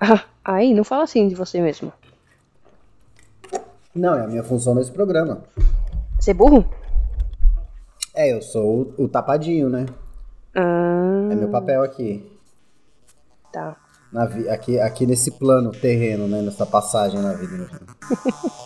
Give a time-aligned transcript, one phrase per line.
[0.00, 1.92] Ah, aí, não fala assim de você mesmo.
[3.94, 5.42] Não, é a minha função nesse programa.
[6.20, 6.64] Você é burro?
[8.14, 9.86] É, eu sou o, o tapadinho, né?
[10.54, 12.30] Ah, É meu papel aqui.
[13.52, 13.76] tá.
[14.12, 16.40] Na vi- aqui, aqui nesse plano terreno, né?
[16.40, 17.68] Nessa passagem na vida.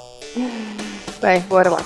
[1.20, 1.78] Vai, bora lá.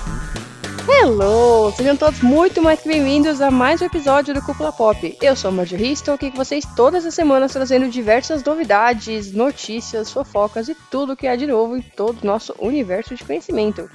[0.87, 1.73] Hello!
[1.73, 5.17] Sejam todos muito mais bem-vindos a mais um episódio do Cúpula Pop.
[5.23, 10.13] Eu sou a Marjorie estou aqui com vocês todas as semanas trazendo diversas novidades, notícias,
[10.13, 13.89] fofocas e tudo que há de novo em todo o nosso universo de conhecimento.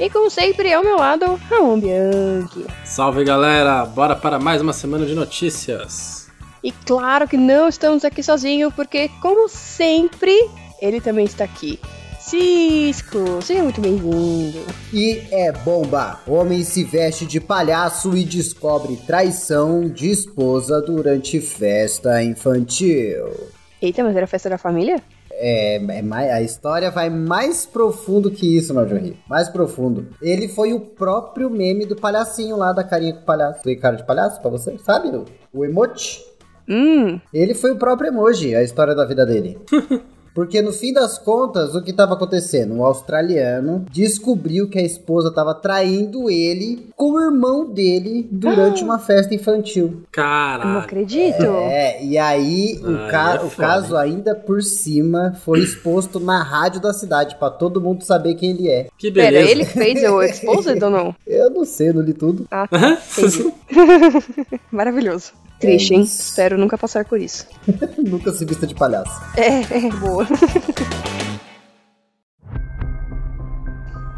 [0.00, 2.66] E como sempre, ao meu lado, Ramon Bianchi.
[2.82, 6.30] Salve galera, bora para mais uma semana de notícias.
[6.64, 10.34] E claro que não estamos aqui sozinhos, porque, como sempre,
[10.80, 11.78] ele também está aqui.
[12.22, 14.60] Cisco, seja muito bem-vindo.
[14.92, 16.20] E é bomba!
[16.24, 23.26] Homem se veste de palhaço e descobre traição de esposa durante festa infantil.
[23.82, 25.02] Eita, mas era festa da família?
[25.32, 29.16] É, é mais, a história vai mais profundo que isso, Marjorie.
[29.28, 30.06] Mais profundo.
[30.22, 33.64] Ele foi o próprio meme do palhacinho lá, da carinha com o palhaço.
[33.64, 34.78] Tem cara de palhaço pra você?
[34.78, 35.08] Sabe?
[35.08, 36.20] O, o emoji?
[36.68, 39.58] Hum, Ele foi o próprio emoji, a história da vida dele.
[40.34, 42.74] Porque no fim das contas, o que estava acontecendo?
[42.74, 48.98] Um australiano descobriu que a esposa estava traindo ele com o irmão dele durante uma
[48.98, 50.02] festa infantil.
[50.64, 51.42] eu não acredito.
[51.44, 56.80] É, e aí o, ca- é o caso ainda por cima foi exposto na rádio
[56.80, 58.86] da cidade pra todo mundo saber quem ele é.
[58.96, 59.50] Que Pera, beleza.
[59.50, 61.14] ele que fez o Exposed ou não?
[61.26, 62.46] Eu não sei, não li tudo.
[62.50, 62.98] Ah, tá.
[64.70, 65.32] Maravilhoso.
[65.62, 66.02] Triste, hein?
[66.02, 67.46] Espero nunca passar por isso.
[67.98, 69.12] Nunca se vista de palhaço.
[69.36, 70.26] É, é, boa.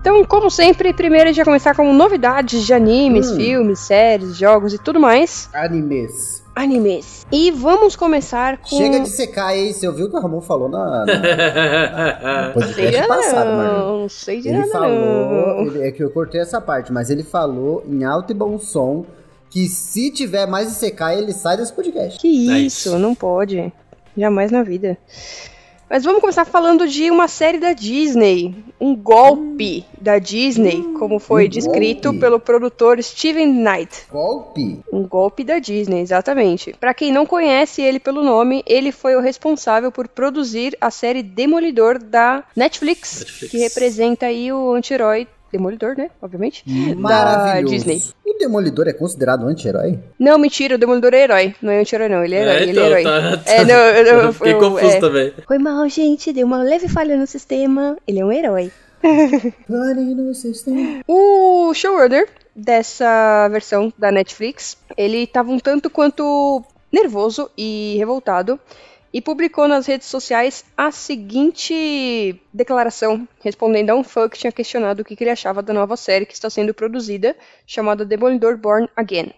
[0.00, 3.37] Então, como sempre, primeiro a gente vai começar com novidades de animes, Hum.
[3.37, 5.48] filmes, séries, jogos e tudo mais.
[5.55, 6.42] Animes.
[6.55, 7.27] Animes.
[7.33, 8.77] E vamos começar com.
[8.77, 13.00] Chega de secar aí, você ouviu o que o Ramon falou na, na, no podcast
[13.03, 13.78] de passado, nada, Marjorie?
[13.78, 15.61] não, não sei de Ele nada falou, não.
[15.67, 19.05] ele- é que eu cortei essa parte, mas ele falou em alto e bom som
[19.54, 22.19] que se tiver mais de secar, ele sai desse podcast.
[22.19, 23.72] Que É isso, não pode.
[24.19, 24.98] Jamais na vida.
[25.88, 28.53] Mas vamos começar falando de uma série da Disney.
[28.81, 32.19] Um golpe da Disney, como foi um descrito golpe?
[32.19, 34.06] pelo produtor Steven Knight.
[34.10, 34.81] Golpe?
[34.93, 36.75] Um golpe da Disney, exatamente.
[36.81, 41.22] Pra quem não conhece ele pelo nome, ele foi o responsável por produzir a série
[41.22, 43.53] Demolidor da Netflix, Netflix.
[43.53, 46.10] que representa aí o anti-herói Demolidor, né?
[46.20, 46.64] Obviamente.
[46.66, 47.72] Da Maravilhoso.
[47.72, 48.03] Disney.
[48.34, 49.99] O Demolidor é considerado um anti-herói?
[50.19, 51.55] Não, mentira, o Demolidor é herói.
[51.62, 52.25] Não é anti-herói, não.
[52.25, 52.55] Ele é herói.
[52.56, 53.03] É, ele então, é herói.
[53.05, 55.00] tá- É, não, eu, eu, Eu fiquei eu- confuso é.
[55.00, 55.33] também.
[55.47, 56.33] Foi mal, gente.
[56.33, 57.97] Deu uma leve falha no sistema.
[58.06, 58.73] Ele é um herói.
[59.69, 61.00] Pane no sistema.
[61.06, 66.62] O showrunner dessa versão da Netflix, ele tava um tanto quanto
[66.93, 68.59] nervoso e revoltado
[69.14, 75.02] e publicou nas redes sociais a seguinte declaração, respondendo a um fã que tinha questionado
[75.02, 79.32] o que ele achava da nova série que está sendo produzida, chamada Demolidor Born Again.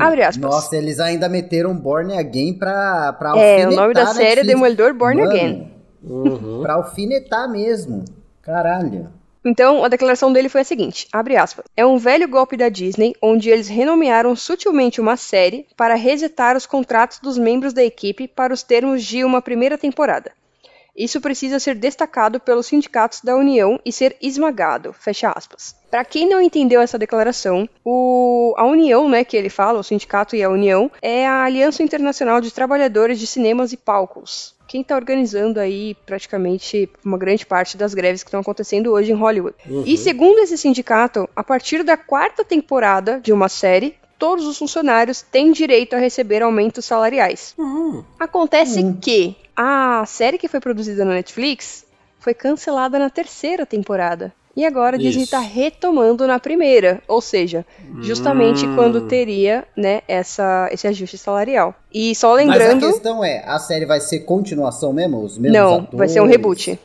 [0.00, 0.50] Abre aspas.
[0.50, 4.44] Nossa, eles ainda meteram Born Again pra, pra é, o nome da série é.
[4.44, 5.72] Demolidor Born Mano, Again.
[6.02, 6.62] Uhum.
[6.62, 8.06] Pra alfinetar mesmo.
[8.40, 9.10] Caralho.
[9.44, 13.48] Então, a declaração dele foi a seguinte, aspas, é um velho golpe da Disney, onde
[13.50, 18.62] eles renomearam sutilmente uma série para resetar os contratos dos membros da equipe para os
[18.62, 20.32] termos de uma primeira temporada.
[20.96, 25.76] Isso precisa ser destacado pelos sindicatos da União e ser esmagado, fecha aspas.
[25.88, 30.34] Para quem não entendeu essa declaração, o- a União, né, que ele fala, o sindicato
[30.34, 34.57] e a União, é a Aliança Internacional de Trabalhadores de Cinemas e Palcos.
[34.68, 39.14] Quem está organizando aí praticamente uma grande parte das greves que estão acontecendo hoje em
[39.14, 39.56] Hollywood.
[39.86, 45.22] E segundo esse sindicato, a partir da quarta temporada de uma série, todos os funcionários
[45.22, 47.54] têm direito a receber aumentos salariais.
[47.58, 48.04] Hum.
[48.20, 51.86] Acontece que a série que foi produzida na Netflix
[52.18, 54.34] foi cancelada na terceira temporada.
[54.58, 57.64] E agora a Disney está retomando na primeira, ou seja,
[58.00, 58.74] justamente Hum.
[58.74, 61.72] quando teria, né, essa, esse ajuste salarial.
[61.94, 65.22] E só Mas a lembrando, questão é, a série vai ser continuação mesmo?
[65.22, 65.90] Os mesmos não, atores?
[65.96, 66.76] vai ser um reboot.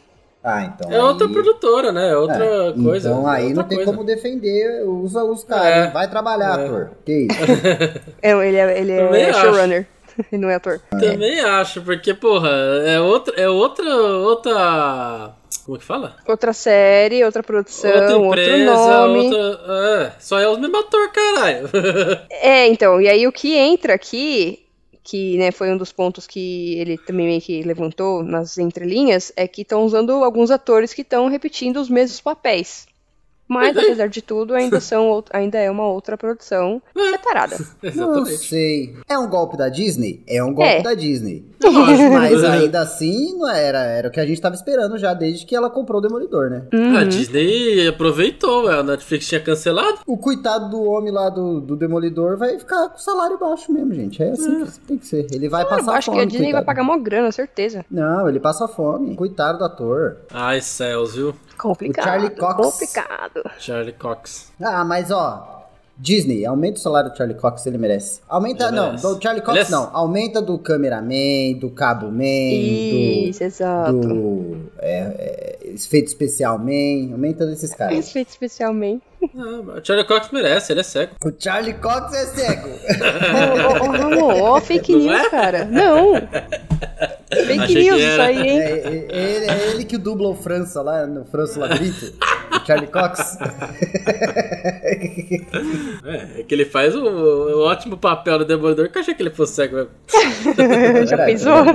[0.43, 2.09] Ah, então É outra aí- produtora, né?
[2.11, 3.09] É outra É, coisa.
[3.09, 3.91] Então aí outra não tem coisa.
[3.91, 5.65] como defender, usa os caras.
[5.65, 5.85] É.
[5.85, 5.91] hein?
[5.93, 6.65] Vai trabalhar, É.
[6.65, 6.91] ator.
[7.05, 7.39] Que isso?
[8.21, 9.39] É, ele é, ele é acho.
[9.39, 9.87] showrunner,
[10.31, 10.79] ele não é ator.
[10.89, 12.49] Também acho, porque, porra,
[12.85, 13.35] é outra.
[13.39, 13.83] É outra.
[13.85, 15.33] Outra.
[15.65, 16.17] Como é que fala?
[16.27, 19.33] Outra série, outra produção, outra outro empresa, nome.
[19.33, 19.61] outra.
[19.67, 21.69] É, só é os mesmos atores, caralho.
[22.29, 24.65] É, então, e aí o que entra aqui,
[25.01, 29.47] que né, foi um dos pontos que ele também meio que levantou nas entrelinhas, é
[29.47, 32.85] que estão usando alguns atores que estão repetindo os mesmos papéis.
[33.53, 37.57] Mas, apesar de tudo, ainda, são, ainda é uma outra produção separada.
[37.83, 38.37] Não Exatamente.
[38.47, 38.95] sei.
[39.07, 40.23] É um golpe da Disney?
[40.27, 40.81] É um golpe É.
[40.81, 41.45] da Disney.
[41.63, 42.11] Lógico.
[42.11, 45.55] Mas ainda assim, não era, era o que a gente tava esperando já desde que
[45.55, 46.63] ela comprou o Demolidor, né?
[46.73, 46.97] Uhum.
[46.97, 49.99] A Disney aproveitou, ué, a Netflix tinha cancelado.
[50.05, 54.21] O coitado do homem lá do, do Demolidor vai ficar com salário baixo mesmo, gente.
[54.21, 55.25] É assim que tem que ser.
[55.31, 56.17] Ele vai Eu passar acho fome.
[56.17, 56.65] que a Disney vai coitado.
[56.65, 57.85] pagar mó grana, certeza.
[57.89, 59.15] Não, ele passa fome.
[59.15, 60.17] Coitado do ator.
[60.33, 61.33] Ai, céus, viu?
[61.63, 62.03] Complicado.
[62.05, 62.55] O Charlie Cox.
[62.71, 63.51] Complicado.
[63.57, 64.51] Charlie Cox.
[64.61, 65.61] Ah, mas ó.
[65.95, 68.19] Disney, aumenta o salário do Charlie Cox, ele merece.
[68.27, 69.03] Aumenta, Ele não, merece.
[69.07, 69.89] do Charlie Cox Ele é- não.
[69.95, 73.91] Aumenta do cameraman, do cabo man, Isso, do, exato.
[73.99, 74.97] do é,
[75.61, 77.11] é, efeito especial man.
[77.13, 77.95] Aumenta desses caras.
[77.95, 79.03] Respeito especialmente.
[79.37, 81.13] Ah, o Charlie Cox merece, ele é cego.
[81.23, 82.69] O Charlie Cox é cego.
[84.19, 85.29] Ô, ô, ô, fake news, é?
[85.29, 85.65] cara.
[85.65, 86.13] Não.
[87.45, 88.59] Fake news isso aí, É, hein?
[88.59, 92.13] é- ele, é ele que dubla o França lá no França Labrito.
[92.51, 93.37] o Charlie Cox.
[96.05, 99.21] É, é que ele faz o, o ótimo papel do Demolidor que eu achei que
[99.23, 99.89] ele fosse cego mesmo.
[101.07, 101.65] Já pensou?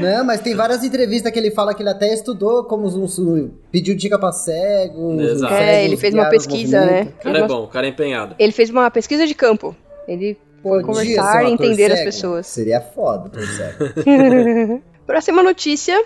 [0.00, 3.50] Não, mas tem várias entrevistas que ele fala que ele até estudou como os, os-
[3.70, 5.20] pediu dica pra cego.
[5.20, 5.54] Exato.
[5.54, 7.08] É, ele fez uma pesquisa, né?
[7.20, 8.34] O cara é bom, o cara é empenhado.
[8.38, 9.74] Ele fez uma pesquisa de campo.
[10.06, 12.46] Ele Podia ser conversar e entender as pessoas.
[12.46, 13.40] Seria foda, por.
[15.06, 16.04] Próxima notícia.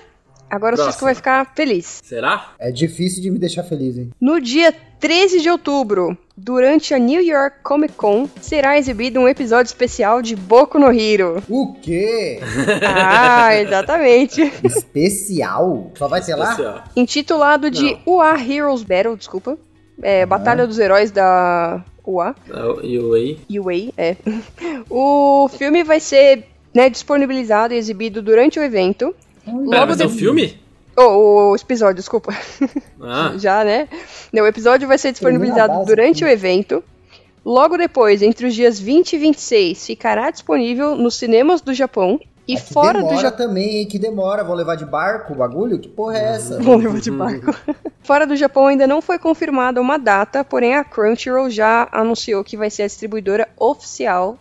[0.53, 1.07] Agora o Cisco Próxima.
[1.07, 2.01] vai ficar feliz.
[2.05, 2.53] Será?
[2.59, 4.11] É difícil de me deixar feliz, hein?
[4.21, 4.71] No dia
[5.01, 10.37] 13 de outubro, durante a New York Comic Con, será exibido um episódio especial de
[10.37, 11.43] Boku no Hero.
[11.49, 12.39] O quê?
[12.85, 14.43] Ah, exatamente.
[14.63, 15.91] Especial?
[15.97, 16.85] Só vai ter lá?
[16.95, 19.57] Intitulado de UA Heroes Battle, desculpa.
[20.03, 22.35] É, Batalha dos Heróis da UA.
[22.51, 23.39] Ah, E o aí?
[23.51, 24.17] UA, é.
[24.91, 26.45] O filme vai ser
[26.75, 29.15] né, disponibilizado e exibido durante o evento.
[29.45, 30.61] Pera, Logo mas é um de- filme?
[30.97, 32.33] Oh, o episódio, desculpa.
[33.01, 33.89] Ah, Já, né?
[34.33, 36.83] Não, o episódio vai ser disponibilizado base, durante o evento.
[37.45, 42.57] Logo depois, entre os dias 20 e 26, ficará disponível nos cinemas do Japão e
[42.57, 43.47] que fora do demora Japão.
[43.47, 43.87] também?
[43.87, 44.43] Que demora.
[44.43, 45.79] Vou levar de barco o bagulho?
[45.79, 46.61] Que porra é essa?
[46.61, 47.55] Vou levar de barco.
[48.03, 52.57] Fora do Japão ainda não foi confirmada uma data, porém a Crunchyroll já anunciou que
[52.57, 54.37] vai ser a distribuidora oficial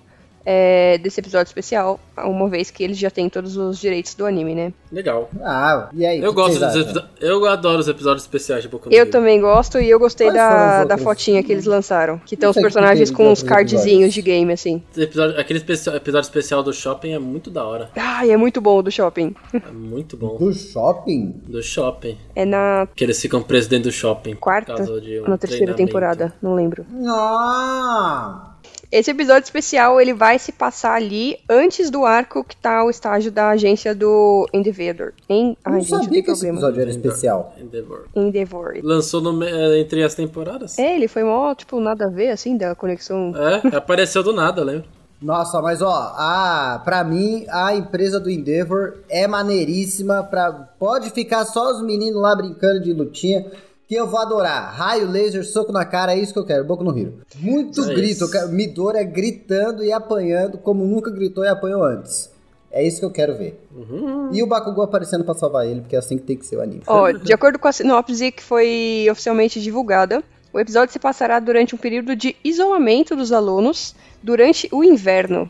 [0.46, 4.56] é, desse episódio especial, uma vez que eles já têm todos os direitos do anime,
[4.56, 4.74] né?
[4.92, 5.30] legal.
[5.42, 6.20] Ah, e aí?
[6.20, 7.06] Eu gosto dos episódios.
[7.22, 9.12] Eu adoro os episódios especiais de Boku no Eu Hero.
[9.12, 12.18] também gosto e eu gostei Quais da, da fotinha que eles lançaram.
[12.20, 14.84] Que estão os personagens teve com uns cardzinhos de game, assim.
[14.98, 17.90] Episódio- aquele especial- episódio especial do shopping é muito da hora.
[17.96, 19.34] Ai, é muito bom o do shopping.
[19.54, 20.38] É muito bom.
[20.38, 21.42] Do shopping?
[21.48, 22.18] Do shopping.
[22.36, 24.32] É na Que eles ficam presos dentro do shopping.
[24.34, 26.86] por quarta causa de um ou na terceira temporada, não lembro.
[27.08, 28.51] Ah!
[28.92, 33.32] Esse episódio especial, ele vai se passar ali antes do arco que tá o estágio
[33.32, 35.14] da agência do Endeavor.
[35.30, 35.52] Em...
[35.52, 37.56] Eu Ai, não gente, sabia que esse episódio era especial.
[37.58, 38.06] Endeavor.
[38.14, 38.74] Endeavor.
[38.84, 40.78] Lançou no eh, entre as temporadas?
[40.78, 43.34] É, ele foi mó, tipo, nada a ver, assim, da conexão.
[43.36, 44.86] É, apareceu do nada, lembra?
[45.22, 50.24] Nossa, mas ó, a, pra mim, a empresa do Endeavor é maneiríssima.
[50.24, 53.46] Pra, pode ficar só os meninos lá brincando de lutinha,
[53.92, 54.74] que eu vou adorar.
[54.74, 56.64] Raio, laser, soco na cara, é isso que eu quero.
[56.64, 57.16] Boku no Hero.
[57.38, 58.32] Muito É grito.
[58.32, 62.32] quero, Midora gritando e apanhando como nunca gritou e apanhou antes.
[62.72, 63.62] É isso que eu quero ver.
[63.76, 64.30] Uhum.
[64.32, 66.62] E o Bakugou aparecendo pra salvar ele, porque é assim que tem que ser o
[66.62, 66.84] anime.
[66.88, 71.74] Ó, de acordo com a sinopse que foi oficialmente divulgada, o episódio se passará durante
[71.76, 75.50] um período de isolamento dos alunos durante o inverno.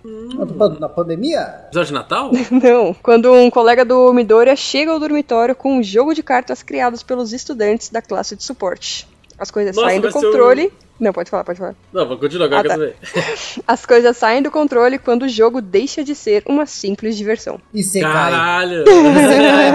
[0.79, 1.65] Na pandemia?
[1.67, 2.31] Episódio de Natal?
[2.51, 7.03] Não, quando um colega do Midoriya chega ao dormitório com um jogo de cartas criados
[7.03, 9.07] pelos estudantes da classe de suporte.
[9.37, 10.71] As coisas Nossa, saem do controle.
[11.01, 11.73] Não, pode falar, pode falar.
[11.91, 12.77] Não, vou continuar agora, Ah, tá.
[12.77, 13.63] quero saber.
[13.67, 17.59] As coisas saem do controle quando o jogo deixa de ser uma simples diversão.
[17.73, 18.11] E você cai.
[18.31, 18.85] Caralho!
[18.85, 18.93] cai,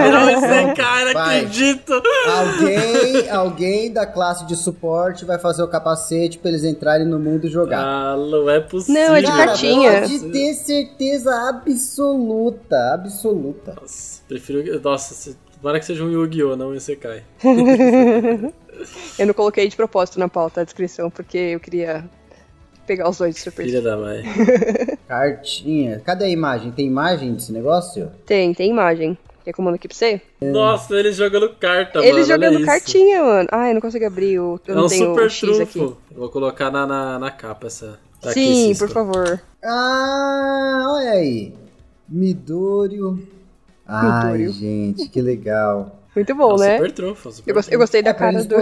[0.09, 1.37] Não, você cai, não Vai.
[1.39, 1.93] acredito!
[2.27, 7.45] Alguém, alguém da classe de suporte vai fazer o capacete pra eles entrarem no mundo
[7.45, 7.81] e jogar.
[7.83, 9.01] Ah, não é possível.
[9.07, 9.99] Não, é de Cara, cartinha.
[10.01, 13.75] pode ter certeza absoluta, absoluta.
[13.81, 14.79] Nossa, prefiro.
[14.81, 15.35] Nossa, se...
[15.59, 17.23] tomara que seja um Yu-Gi-Oh!, não um Isekai.
[19.19, 22.09] Eu não coloquei de propósito na pauta a descrição, porque eu queria
[22.85, 23.69] pegar os dois de surpresa.
[23.69, 24.23] Filha da mãe.
[25.07, 25.99] Cartinha.
[25.99, 26.71] Cadê a imagem?
[26.71, 28.11] Tem imagem desse negócio?
[28.25, 29.17] Tem, tem imagem.
[29.43, 30.21] Quer que eu mando aqui pra você?
[30.41, 32.17] Nossa, eles jogando carta, Eles mano.
[32.17, 32.65] olha jogando isso.
[32.65, 33.49] cartinha, mano.
[33.51, 34.59] Ai, eu não consigo abrir o.
[34.67, 35.93] Eu É não um tenho super o X aqui.
[36.11, 37.97] Vou colocar na, na, na capa essa.
[38.21, 38.87] Tá aqui, Sim, Cisco.
[38.87, 39.41] por favor.
[39.63, 41.53] Ah, olha aí.
[42.09, 43.25] Midório.
[43.87, 45.97] Ai, gente, que legal.
[46.17, 46.77] Muito bom, É um né?
[46.77, 48.55] Super trunfo, super Eu, gos- eu gostei da É, cara do.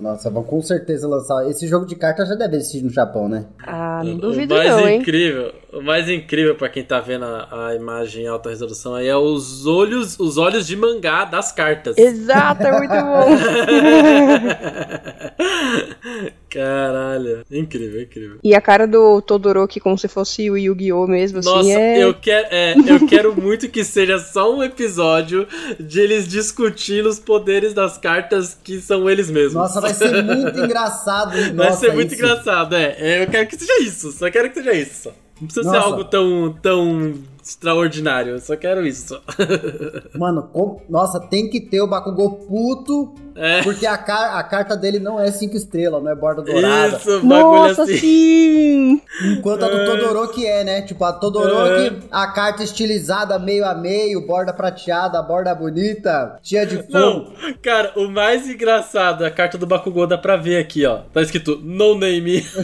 [0.00, 1.46] Nossa, vão com certeza lançar.
[1.46, 3.44] Esse jogo de carta já deve existir no Japão, né?
[3.66, 5.00] Ah, não O duvido mais não, hein?
[5.02, 9.08] incrível, o mais incrível pra quem tá vendo a, a imagem em alta resolução aí
[9.08, 11.98] é os olhos, os olhos de mangá das cartas.
[11.98, 13.28] Exato, é muito bom.
[16.52, 18.38] Caralho, incrível, incrível.
[18.42, 21.06] E a cara do Todoroki como se fosse o Yu-Gi-Oh!
[21.06, 22.02] mesmo, assim, Nossa, é...
[22.02, 25.46] eu, quero, é, eu quero muito que seja só um episódio
[25.80, 29.54] de eles discutindo os poderes das cartas que são eles mesmos.
[29.54, 31.36] Nossa, vai ser muito engraçado.
[31.36, 31.54] hein?
[31.54, 32.22] Vai Nossa, ser muito isso.
[32.22, 32.96] engraçado, é.
[32.98, 35.12] É, Eu quero que seja isso, só quero que seja isso.
[35.42, 35.88] Não precisa ser Nossa.
[35.88, 39.20] algo tão, tão extraordinário, eu só quero isso.
[40.16, 43.60] Mano, com- nossa, tem que ter o Bakugou puto, É.
[43.64, 46.96] porque a, car- a carta dele não é cinco estrelas, não é borda dourada.
[46.96, 47.28] Isso, bagulho
[47.68, 47.96] Nossa, assim.
[47.96, 49.02] sim!
[49.24, 50.82] Enquanto a do Todoroki é, né?
[50.82, 56.76] Tipo, a Todoroki, a carta estilizada meio a meio, borda prateada, borda bonita, cheia de
[56.84, 56.92] fogo.
[56.92, 60.98] Não, cara, o mais engraçado, a carta do Bakugou dá pra ver aqui, ó.
[61.12, 62.46] Tá escrito No Name.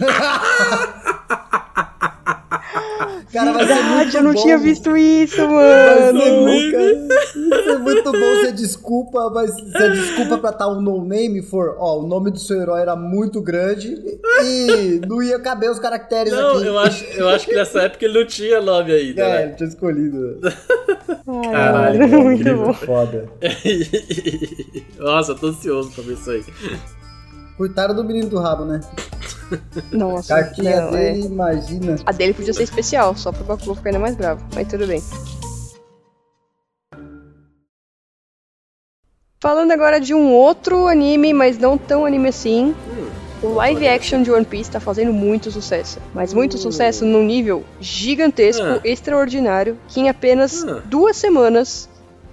[3.32, 4.42] Cara, vai ser muito eu não bom.
[4.42, 6.48] tinha visto isso, mano.
[6.50, 11.76] isso é muito bom ser desculpa, mas ser desculpa pra estar um no name for,
[11.78, 13.94] ó, o nome do seu herói era muito grande
[14.44, 16.66] e não ia caber os caracteres Não, aqui.
[16.66, 19.42] eu acho, eu acho que nessa época ele não tinha nome ainda, É, né?
[19.44, 20.40] ele tinha escolhido.
[21.52, 22.64] Caralho, é muito incrível.
[22.66, 22.74] bom.
[22.74, 23.28] Foda.
[24.98, 26.44] Nossa, eu tô ansioso pra ver isso aí.
[27.58, 28.80] Coitado do menino do rabo, né?
[29.92, 31.12] Nossa, Cartinha não, é.
[31.12, 31.96] dele, imagina.
[32.06, 35.02] A dele podia ser especial, só pro Bakugou ficar ainda mais bravo, mas tudo bem.
[39.40, 42.74] Falando agora de um outro anime, mas não tão anime assim.
[43.40, 45.98] O live action de One Piece tá fazendo muito sucesso.
[46.12, 48.80] Mas muito sucesso num nível gigantesco, Ah.
[48.82, 50.82] extraordinário, que em apenas Ah.
[50.84, 51.88] duas semanas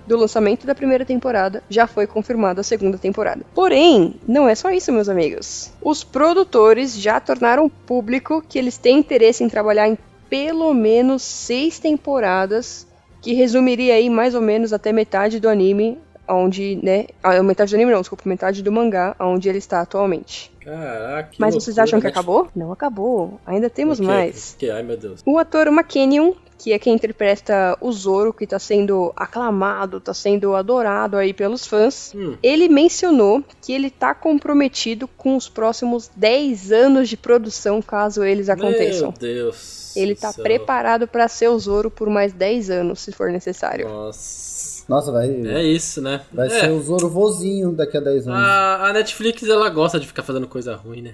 [0.07, 3.41] do lançamento da primeira temporada já foi confirmada a segunda temporada.
[3.53, 5.71] Porém, não é só isso, meus amigos.
[5.81, 9.97] Os produtores já tornaram público que eles têm interesse em trabalhar em
[10.29, 12.87] pelo menos seis temporadas,
[13.21, 17.75] que resumiria aí mais ou menos até metade do anime, onde, né, a metade do
[17.75, 20.51] anime não, desculpa, metade do mangá, onde ele está atualmente.
[20.63, 21.29] Caraca.
[21.29, 22.11] que Mas vocês loucura, acham que né?
[22.11, 22.47] acabou?
[22.55, 23.39] Não acabou.
[23.45, 24.07] Ainda temos O quê?
[24.07, 24.53] mais.
[24.53, 24.69] O quê?
[24.71, 25.21] Ai, meu Deus.
[25.23, 30.55] O ator McKennion, que é quem interpreta o Zoro, que tá sendo aclamado, tá sendo
[30.55, 32.37] adorado aí pelos fãs, Hum.
[32.41, 38.49] ele mencionou que ele tá comprometido com os próximos 10 anos de produção, caso eles
[38.49, 39.09] aconteçam.
[39.09, 39.95] Meu Deus.
[39.95, 40.43] Ele tá céu.
[40.43, 43.87] preparado pra ser o Zoro por mais 10 anos, se for necessário.
[43.87, 44.54] Nossa.
[44.87, 46.21] Nossa, vai, É isso, né?
[46.31, 46.49] vai é.
[46.51, 48.39] ser o Zoro vozinho daqui a 10 anos.
[48.39, 51.13] A, a Netflix, ela gosta de ficar fazendo coisa ruim, né?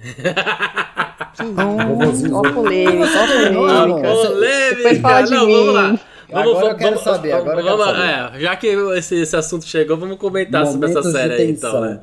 [1.88, 4.08] Vovozinho Ó polêmica, ó Não, polêmica.
[4.08, 5.00] não, Depois Polêmica!
[5.00, 5.52] fala de Não, mim.
[5.54, 6.00] vamos lá.
[6.34, 8.36] Agora eu quero saber, agora eu quero vamos, saber.
[8.36, 11.80] É, já que esse, esse assunto chegou, vamos comentar sobre essa Momentos série aí, então,
[11.82, 12.00] né?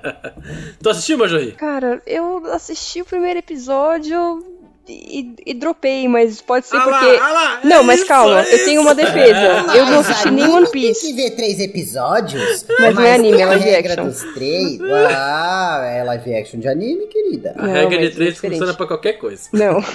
[0.82, 1.52] tu assistiu, Majorri?
[1.52, 4.42] Cara, eu assisti o primeiro episódio
[4.88, 7.16] e, e dropei, mas pode ser Ah lá, porque.
[7.20, 9.76] ah lá, é não, mas isso, calma, é eu tenho uma defesa.
[9.76, 11.06] eu não assisti nem One Tem Piece.
[11.06, 12.64] que ver três episódios.
[12.80, 14.06] Mas não é anime, tem é a live regra action.
[14.08, 14.78] dos três.
[15.10, 17.54] Ah, é live action de anime, querida.
[17.56, 18.58] A Não, regra de é três diferente.
[18.58, 19.48] funciona pra qualquer coisa.
[19.52, 19.82] Não.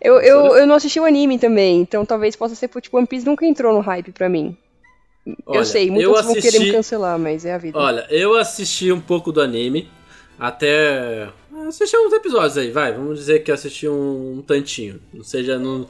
[0.00, 3.06] Eu, eu, eu não assisti o anime também, então talvez possa ser porque tipo, One
[3.06, 4.56] Piece nunca entrou no hype pra mim.
[5.44, 7.76] Olha, eu sei, muitos eu vão querer me assisti- cancelar, mas é a vida.
[7.76, 9.90] Olha, eu assisti um pouco do anime,
[10.38, 11.26] até.
[11.66, 12.92] Assisti uns episódios aí, vai.
[12.92, 15.00] Vamos dizer que eu assisti um, um tantinho.
[15.12, 15.58] Não seja.
[15.58, 15.88] No,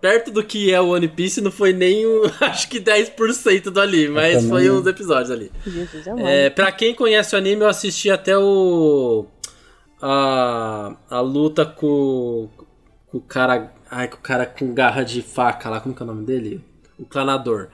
[0.00, 3.80] perto do que é o One Piece, não foi nem o, acho que 10% do
[3.80, 5.50] anime, mas também- foi uns episódios ali.
[5.66, 6.26] Jesus amado.
[6.26, 9.26] É, pra quem conhece o anime, eu assisti até o.
[10.02, 12.48] A, a luta com,
[13.06, 13.72] com o cara.
[13.90, 16.60] Ai, com o cara com garra de faca lá, como que é o nome dele?
[16.98, 17.68] O Clanador.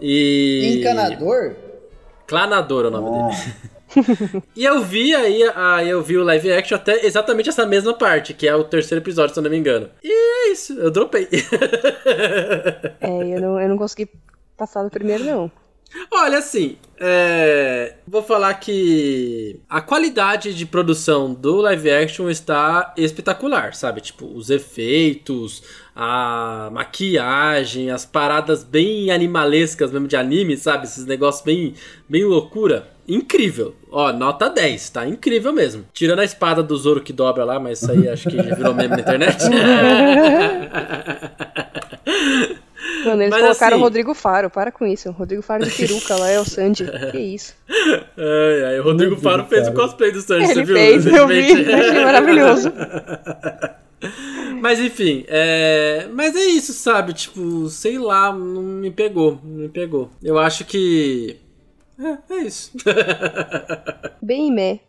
[0.00, 0.76] E.
[0.78, 1.56] Encanador?
[2.26, 3.52] Clanador é o nome dele.
[4.54, 8.34] E eu vi aí, aí eu vi o live action até exatamente essa mesma parte,
[8.34, 9.88] que é o terceiro episódio, se eu não me engano.
[10.02, 11.28] E é isso, eu dropei.
[13.00, 14.08] É, eu não, eu não consegui
[14.56, 15.50] passar do primeiro, não.
[16.10, 23.74] Olha, assim, é, vou falar que a qualidade de produção do live action está espetacular,
[23.74, 24.00] sabe?
[24.00, 25.62] Tipo, os efeitos,
[25.96, 30.84] a maquiagem, as paradas bem animalescas mesmo de anime, sabe?
[30.84, 31.74] Esses negócios bem,
[32.08, 32.97] bem loucura.
[33.08, 33.74] Incrível.
[33.90, 35.06] Ó, nota 10, tá?
[35.06, 35.84] Incrível mesmo.
[35.94, 38.74] Tirando a espada do Zoro que dobra lá, mas isso aí acho que já virou
[38.74, 39.44] meme na internet.
[43.04, 45.08] Mano, eles Mas colocaram assim- o Rodrigo Faro, para com isso.
[45.08, 46.84] O Rodrigo Faro de peruca lá é o Sandy.
[47.12, 47.54] Que isso?
[47.68, 49.72] Ai, ai, o Rodrigo Meu Deus Faro do fez céu.
[49.72, 50.76] o cosplay do você Ele viu?
[50.76, 52.72] fez, eu vi, achei maravilhoso.
[54.60, 56.06] Mas enfim, é...
[56.12, 57.12] Mas é isso, sabe?
[57.12, 60.10] Tipo, sei lá, não me pegou, não me pegou.
[60.22, 61.36] Eu acho que
[62.00, 62.70] É, é isso.
[64.22, 64.80] Bem meh.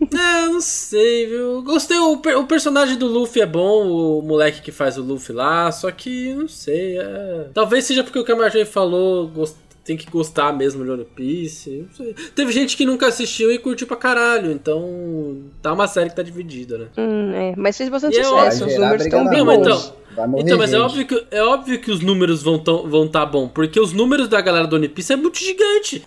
[0.00, 1.62] É, não sei, viu?
[1.62, 5.72] Gostei, o, o personagem do Luffy é bom, o moleque que faz o Luffy lá,
[5.72, 6.98] só que não sei.
[6.98, 10.90] é- Talvez seja porque o que a Marjorie falou, gos- tem que gostar mesmo de
[10.90, 11.86] One Piece.
[11.88, 12.14] não sei.
[12.36, 16.22] Teve gente que nunca assistiu e curtiu pra caralho, então tá uma série que tá
[16.22, 16.86] dividida, né?
[16.98, 19.66] Hum, é, mas fez bastante E é sucesso, os gerar números estão bem Não, bons.
[19.66, 22.72] então- Vai morrer Então, mas é óbvio, que, é óbvio que os números vão estar
[22.72, 26.02] vão tá bom, porque os números da galera do One Piece é muito gigante.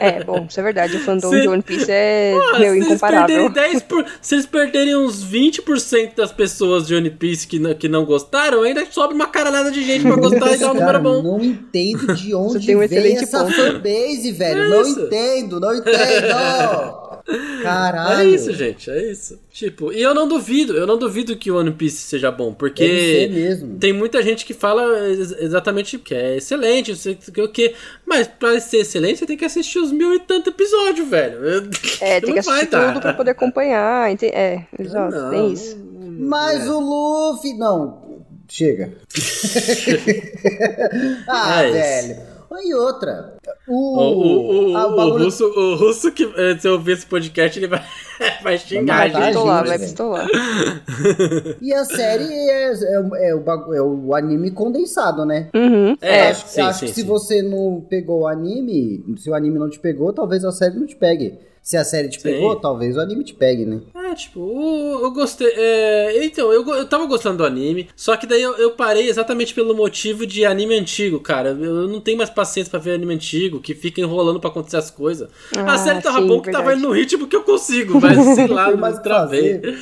[0.00, 0.96] É, bom, isso é verdade.
[0.96, 3.26] O fandom Se- de One Piece é Ah, meu, se eles incomparável.
[3.26, 7.74] perderem 10 por, se eles perderem uns 20% das pessoas de One Piece que, não-
[7.74, 10.86] que não gostaram, ainda sobra uma caralhada de gente pra gostar e dar um número
[10.86, 11.22] Cara, bom.
[11.22, 13.54] não entendo de onde tem um vem excelente essa ponto.
[13.54, 14.62] fanbase, velho.
[14.62, 15.96] É não entendo, não entendo.
[17.62, 18.20] Caralho.
[18.20, 19.40] É isso, gente, é isso.
[19.50, 23.28] Tipo, e eu não duvido, eu não duvido que o One Piece seja bom, porque
[23.32, 23.78] mesmo.
[23.78, 27.74] tem muita gente que fala ex- exatamente que é excelente, não sei o que,
[28.06, 31.38] mas pra ser excelente você tem que assistir os mil e tanto episódios, velho.
[32.00, 32.92] É, tem que assistir dar.
[32.92, 34.08] tudo pra poder acompanhar.
[34.22, 35.76] É, exato, Não, tem isso.
[36.18, 37.54] Mas o Luffy.
[37.58, 38.92] Não, chega.
[41.28, 41.74] ah, É isso.
[42.08, 42.35] velho.
[42.62, 43.34] E outra.
[43.68, 46.92] O, O, o, o, ah, o bagulho- russo, o russo que eh, se eu ouvir
[46.92, 47.82] esse podcast, ele vai,
[48.42, 49.24] vai xingar Vai a gente.
[49.34, 50.26] pistolar, vai pistolar.
[51.60, 55.48] E a série é, é, o- é o, é o anime condensado, né?
[55.54, 55.96] Uhum.
[56.00, 57.06] É, É, acho sim, acho sim, que se sim.
[57.06, 60.86] você não pegou o anime, se o anime não te pegou, talvez a série não
[60.86, 61.38] te pegue.
[61.66, 62.22] Se a série te Sim.
[62.22, 63.80] pegou, talvez o anime te pegue, né?
[63.92, 65.48] É, tipo, o- eu gostei.
[65.52, 69.52] é, então, eu, eu tava gostando do anime, só que daí eu, eu parei exatamente
[69.52, 71.48] pelo motivo de anime antigo, cara.
[71.50, 74.92] Eu não tenho mais paciência pra ver anime antigo, que fica enrolando pra acontecer as
[74.92, 75.28] coisas.
[75.56, 76.78] a Ah, série tava sim, bom que tava verdade.
[76.78, 79.54] indo no ritmo que eu consigo, mas sei lá, eu que travei.
[79.60, 79.78] fazer.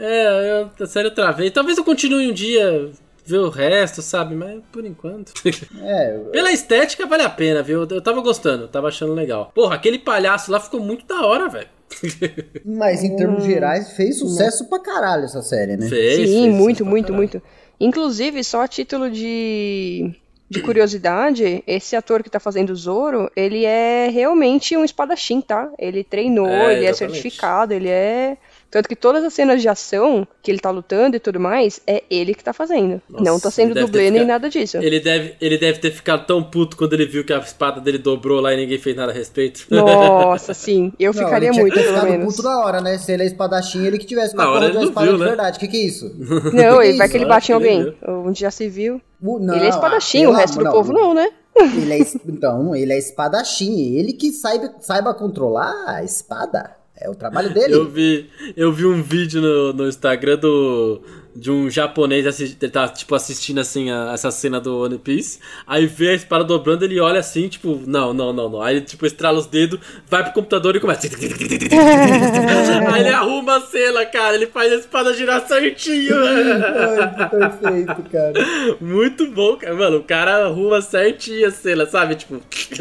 [0.00, 1.48] É, eu, a série eu travei.
[1.52, 2.90] Talvez eu continue um dia
[3.30, 4.34] ver o resto, sabe?
[4.34, 5.32] Mas por enquanto.
[5.82, 7.86] É, Pela estética vale a pena, viu?
[7.88, 9.50] Eu tava gostando, eu tava achando legal.
[9.54, 11.68] Porra, aquele palhaço lá ficou muito da hora, velho.
[12.64, 13.16] mas em Hum.
[13.16, 15.88] termos gerais, fez sucesso pra caralho essa série, né?
[15.88, 17.42] Fez, Sim, fez, muito, muito, muito.
[17.80, 20.14] Inclusive, só a título de,
[20.48, 25.70] de curiosidade, esse ator que tá fazendo o Zoro, ele é realmente um espadachim, tá?
[25.78, 28.36] Ele treinou, É, ele é certificado, ele é.
[28.70, 32.04] Tanto que todas as cenas de ação que ele tá lutando e tudo mais, é
[32.08, 33.02] ele que tá fazendo.
[33.10, 34.76] Nossa, Não tá sendo dublê nem ficado- nada disso.
[34.76, 37.98] Ele deve, ele deve ter ficado tão puto quando ele viu que a espada dele
[37.98, 39.66] dobrou lá e ninguém fez nada a respeito.
[39.70, 40.92] Nossa, sim.
[41.00, 42.26] Eu Não, ficaria muito, pelo menos.
[42.36, 42.96] puto na hora, né?
[42.98, 44.88] Se ele é espadachim, ele que tivesse com Na a hora porra de uma não
[44.88, 45.26] espada viu, de né?
[45.28, 45.56] verdade.
[45.56, 46.14] O que, que é isso?
[46.54, 47.08] Não, Que ele vai isso?
[47.10, 47.96] que ele bate em alguém.
[48.06, 49.00] Um já se viu.
[49.20, 51.28] Não, ele é espadachim, ah, o resto do povo não, né?
[51.56, 53.96] Ele é, então, ele é espadachim.
[53.96, 56.76] Ele que saiba, saiba controlar a espada.
[57.00, 57.74] É o trabalho dele.
[57.74, 61.02] Eu vi, eu vi um vídeo no, no Instagram do,
[61.34, 65.38] de um japonês assi- ele tá, tipo, assistindo assim a- essa cena do One Piece.
[65.66, 68.62] Aí vê a espada dobrando, ele olha assim, tipo, não, não, não, não.
[68.62, 71.06] Aí ele tipo estrala os dedos, vai pro computador e começa.
[72.92, 74.34] Aí ele arruma a cena, cara.
[74.34, 76.14] Ele faz a espada girar certinho.
[76.16, 78.32] Ai, perfeito, cara.
[78.80, 79.74] Muito bom, cara.
[79.74, 82.16] Mano, o cara arruma certinho a cena, sabe?
[82.16, 82.40] Tipo,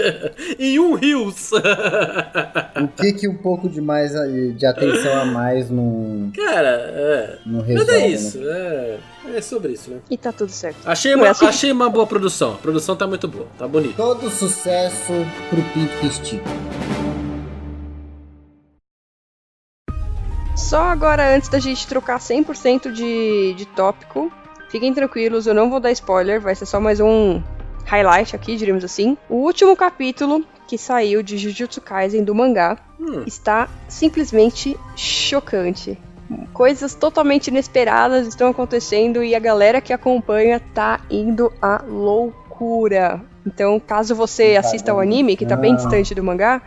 [0.57, 1.51] em um rios.
[1.51, 4.11] O que que um pouco de mais
[4.55, 7.37] de atenção a mais não, cara, é.
[7.45, 8.17] Mas resolve, é né?
[8.39, 8.99] Isso, é.
[9.35, 9.99] É sobre isso, né?
[10.09, 10.77] E tá tudo certo.
[10.85, 11.45] Achei uma, assim?
[11.45, 12.53] achei uma boa produção.
[12.53, 13.95] A produção tá muito boa, tá bonito.
[13.95, 15.13] Todo sucesso
[15.49, 16.49] pro Pinto que estica.
[20.55, 24.31] Só agora, antes da gente trocar 100% de, de tópico,
[24.69, 27.41] fiquem tranquilos, eu não vou dar spoiler, vai ser só mais um
[27.85, 29.17] highlight aqui, diríamos assim.
[29.27, 33.23] O último capítulo que saiu de Jujutsu Kaisen do mangá Hum.
[33.25, 35.97] está simplesmente chocante.
[36.53, 43.21] Coisas totalmente inesperadas estão acontecendo e a galera que acompanha tá indo à loucura.
[43.45, 46.61] Então, caso você assista ao anime, que tá bem distante do mangá,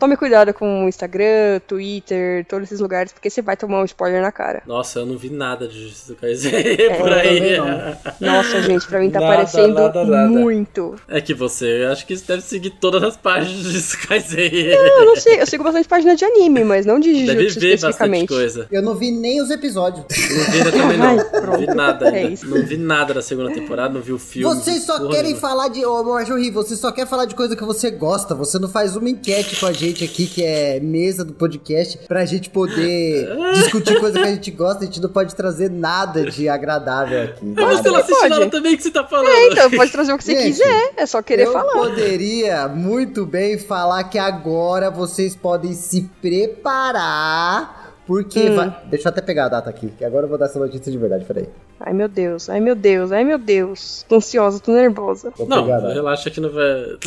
[0.00, 4.22] tome cuidado com o Instagram, Twitter, todos esses lugares, porque você vai tomar um spoiler
[4.22, 4.62] na cara.
[4.66, 7.56] Nossa, eu não vi nada de Jujutsu Kaisen É, por aí.
[7.58, 7.96] não.
[8.20, 10.26] Nossa, gente, pra mim tá Nada, parecendo nada, nada.
[10.28, 10.96] muito.
[11.08, 14.50] É que você, eu acho que você deve seguir todas as páginas de Jujutsu Kaisen.
[14.50, 17.72] Eu não sei, eu sigo bastante página de anime, mas não de Deve Jujutsu ver
[17.72, 18.28] bastante especificamente.
[18.28, 18.66] coisa.
[18.72, 20.04] Eu não vi nem os episódios.
[20.08, 21.06] Não vi ainda também não.
[21.06, 22.18] Ai, não vi nada ainda.
[22.18, 22.46] É isso.
[22.48, 24.54] Não vi nada da segunda temporada, não vi o filme.
[24.54, 25.40] Vocês só porra querem nenhuma.
[25.40, 25.84] falar de.
[25.84, 28.34] Ô, Marjorie, você só quer falar de coisa que você gosta.
[28.34, 32.24] Você não faz uma enquete com a gente aqui, que é mesa do podcast, pra
[32.24, 34.82] gente poder discutir coisa que a gente gosta.
[34.82, 37.44] A gente não pode trazer nada de agradável aqui.
[37.44, 38.04] Mas você não nada.
[38.04, 38.30] assiste Pode.
[38.30, 39.28] nada também que você tá falando.
[39.28, 41.72] É, então, pode trazer o que você Gente, quiser, é só querer eu falar.
[41.72, 47.79] poderia muito bem falar que agora vocês podem se preparar
[48.10, 48.76] Porque vai.
[48.86, 50.98] Deixa eu até pegar a data aqui, que agora eu vou dar essa notícia de
[50.98, 51.48] verdade, peraí.
[51.78, 54.04] Ai meu Deus, ai meu Deus, ai meu Deus.
[54.08, 55.32] Tô ansiosa, tô nervosa.
[55.36, 56.98] Vou Não, relaxa que não vai.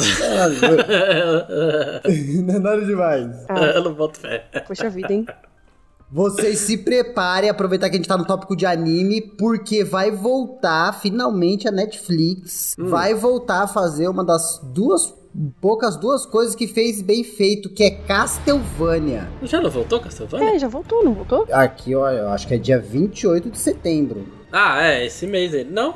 [2.46, 3.36] Não é nada demais.
[3.50, 4.46] Ah, Eu não boto fé.
[4.66, 5.26] poxa vida, hein?
[6.10, 11.02] Vocês se preparem, aproveitar que a gente tá no tópico de anime, porque vai voltar
[11.02, 12.78] finalmente a Netflix.
[12.80, 15.13] Vai voltar a fazer uma das duas
[15.60, 19.28] poucas duas coisas que fez bem feito, que é Castlevania.
[19.43, 20.56] Já não voltou, Castlevania?
[20.56, 21.48] É, já voltou, não voltou?
[21.52, 24.26] Aqui, ó, eu acho que é dia 28 de setembro.
[24.56, 25.63] Ah, é, esse mês aí.
[25.63, 25.96] Não?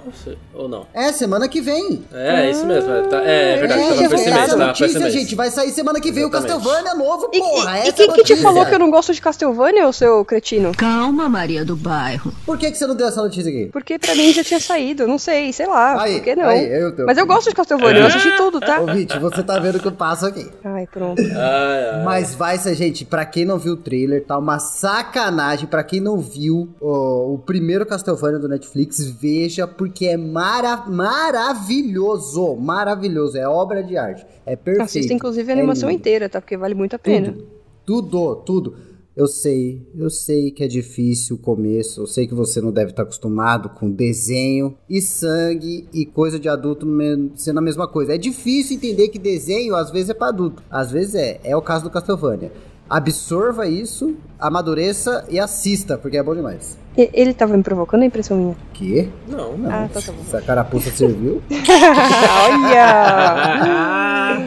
[0.56, 0.88] Ou não?
[0.94, 2.04] É, semana que vem.
[2.12, 2.92] É, é isso mesmo.
[2.92, 4.34] É, tá- é, é verdade, é, tava pra esse mês, tá?
[4.34, 5.14] Pra esse notícia, mês.
[5.14, 6.52] gente, vai sair semana que vem Exatamente.
[6.52, 7.80] o Castlevania novo, E, porra.
[7.86, 10.72] e- e quem que te falou que eu não gosto de Castlevania, ô seu cretino?
[10.76, 12.34] Calma, Maria do Bairro.
[12.48, 13.70] Por que, que você não deu essa notícia aqui?
[13.72, 16.46] Porque pra mim já tinha saído, não sei, sei lá, Aí, por que não?
[16.50, 18.82] aí, eu tô- Mas eu gosto de Castlevania, eu assisti tudo, tá?
[18.82, 20.50] Ô, Vit, você tá vendo o que eu passo aqui.
[20.64, 21.22] Ai, pronto.
[21.22, 22.04] Ai, ai.
[22.04, 25.68] Mas vai ser, gente, pra quem não viu o trailer, tá uma sacanagem.
[25.68, 32.56] Pra quem não viu ó, o primeiro Castlevania do Netflix, veja, porque é mara maravilhoso.
[32.56, 33.38] Maravilhoso.
[33.38, 34.26] É obra de arte.
[34.46, 34.86] É perfeito.
[34.86, 36.00] Assista inclusive a É animação lindo.
[36.00, 36.40] inteira, tá?
[36.42, 37.34] Porque vale muito a pena.
[37.86, 38.76] Tudo, tudo, tudo.
[39.16, 42.92] Eu sei, eu sei que é difícil o começo, eu sei que você não deve
[42.92, 46.86] estar acostumado com desenho e sangue e coisa de adulto
[47.36, 48.14] sendo a mesma coisa.
[48.14, 51.40] É difícil entender que desenho às vezes é para adulto, às vezes é.
[51.44, 52.52] É o caso do Castlevania.
[52.88, 56.78] Absorva isso, amadureça e assista, porque é bom demais.
[56.98, 58.56] Ele tava me provocando a impressão minha.
[58.74, 59.08] Que?
[59.28, 59.56] Não.
[59.56, 59.70] Não.
[59.70, 60.22] Ah, tá, tá bom.
[60.28, 61.44] Essa carapuça serviu?
[62.50, 64.38] Olha!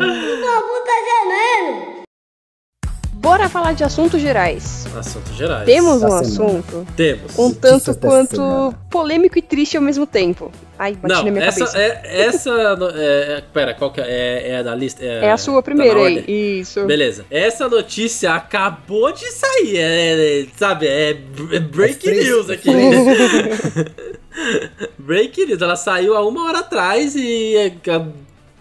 [3.14, 4.86] Bora falar de assuntos gerais.
[4.96, 5.66] Assuntos gerais.
[5.66, 7.38] Temos um assunto Temos.
[7.38, 10.50] um tanto quanto polêmico e triste ao mesmo tempo.
[10.82, 11.78] Ai, bati Não, na minha essa cabeça.
[11.78, 12.20] é.
[12.22, 12.74] Essa.
[12.76, 14.04] no- É, é- pera, qual que é?
[14.08, 15.04] É, é a da lista?
[15.04, 16.58] É a sua tá primeira na aí.
[16.60, 16.86] Isso.
[16.86, 17.26] Beleza.
[17.30, 19.76] Essa notícia acabou de sair.
[19.76, 21.10] É, é, sabe, é,
[21.52, 22.70] é break É news é aqui.
[24.98, 25.60] break news.
[25.60, 27.72] Ela saiu há uma hora atrás e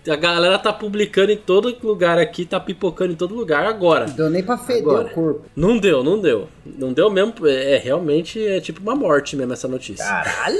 [0.08, 4.08] a, galera tá publicando em todo lugar aqui, tá pipocando em todo lugar agora.
[4.08, 5.08] Não deu nem pra feder Agora.
[5.08, 5.46] o corpo.
[5.56, 6.48] Não deu, não deu.
[6.66, 7.34] Não deu mesmo.
[7.48, 10.06] É realmente é tipo uma morte mesmo essa notícia.
[10.06, 10.60] Caralho!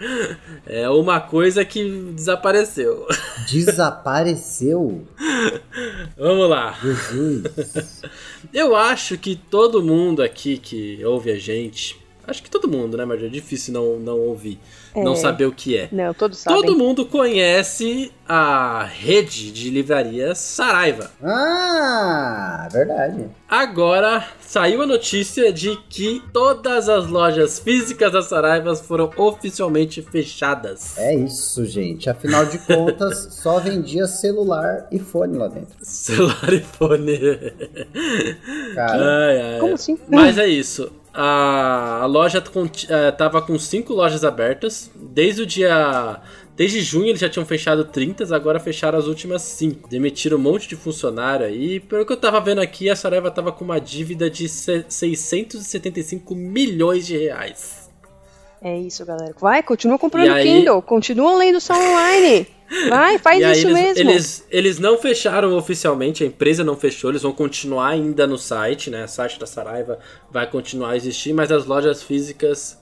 [0.66, 3.06] É uma coisa que desapareceu.
[3.48, 5.06] Desapareceu?
[6.16, 6.78] Vamos lá.
[6.80, 8.02] Jesus.
[8.52, 11.99] Eu acho que todo mundo aqui que ouve a gente.
[12.30, 14.58] Acho que todo mundo, né, mas é difícil não, não ouvir.
[14.94, 15.88] Não saber o que é.
[15.90, 16.60] Não, todos sabem.
[16.60, 21.10] Todo mundo conhece a rede de livrarias Saraiva.
[21.22, 23.28] Ah, verdade.
[23.48, 30.96] Agora saiu a notícia de que todas as lojas físicas da Saraiva foram oficialmente fechadas.
[30.98, 32.08] É isso, gente.
[32.08, 35.76] Afinal de contas, só vendia celular e fone lá dentro.
[35.82, 37.18] Celular e fone.
[38.74, 39.58] Cara, Ai, ai.
[39.60, 39.98] Como assim?
[40.08, 40.92] Mas é isso.
[41.12, 43.10] A, loja conti- eh,
[43.42, 44.90] com cinco lojas abertas.
[44.94, 46.20] Desde o dia.
[46.56, 49.88] Desde junho eles já tinham fechado 30, agora fecharam as últimas 5.
[49.88, 51.80] Demitiram um monte de funcionário aí.
[51.80, 56.34] Pelo que eu tava vendo aqui, a Saraiva tava com uma dívida de se- 675
[56.34, 57.79] milhões de reais.
[58.62, 59.34] É isso, galera.
[59.40, 62.46] Vai, continua comprando aí- Kindle, continua lendo só online.
[62.88, 64.10] Vai, faz e aí isso eles, mesmo.
[64.10, 68.90] Eles, eles não fecharam oficialmente, a empresa não fechou, eles vão continuar ainda no site,
[68.90, 69.04] né?
[69.04, 69.98] O site da Saraiva
[70.30, 72.78] vai continuar a existir, mas as lojas físicas.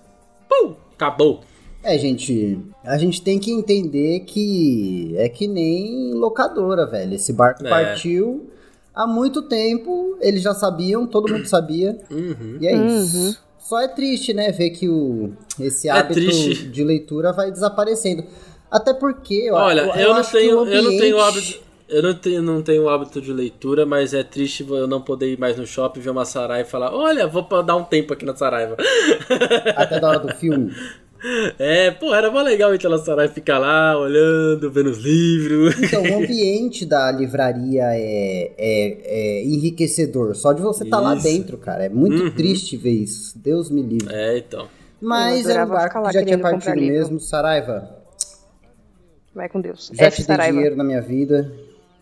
[0.49, 0.75] Pum!
[0.95, 1.43] Acabou.
[1.85, 7.15] é, gente, a gente tem que entender que é que nem locadora, velho.
[7.15, 7.71] Esse barco É.
[7.71, 8.51] partiu
[8.93, 11.97] há muito tempo, eles já sabiam, todo mundo sabia.
[12.11, 12.59] Uhum.
[12.61, 13.03] E é Uhum.
[13.05, 13.41] isso.
[13.69, 16.69] Só é triste, né, ver que o, esse É hábito triste.
[16.69, 18.25] de leitura vai desaparecendo.
[18.71, 21.69] Até porque, ó, Olha, eu, não acho que tenho, o eu não tenho ambiente- hábito.
[21.87, 25.39] Eu não tenho, não tenho hábito de leitura, mas é triste eu não poder ir
[25.39, 28.37] mais no shopping, ver uma Saraiva e falar: Olha, vou dar um tempo aqui na
[28.37, 28.77] Saraiva.
[29.77, 30.71] Até da hora do filme.
[31.59, 35.75] É, pô, era mó legal Saraiva e ficar lá, olhando, vendo os livros.
[35.83, 40.35] Então, o ambiente da livraria é, é, é enriquecedor.
[40.37, 41.25] Só de você estar lá Isso.
[41.25, 41.85] dentro, cara.
[41.85, 42.31] É muito Uhum.
[42.31, 43.37] triste ver isso.
[43.39, 44.15] Deus me livre.
[44.15, 44.69] É, então.
[45.01, 47.21] Mas Eu era um barco lá que já tinha partido mesmo.
[47.21, 47.97] Saraiva,
[49.35, 49.91] Vai com Deus.
[49.95, 50.53] já F te dei Saraiva.
[50.55, 51.53] dinheiro na minha vida.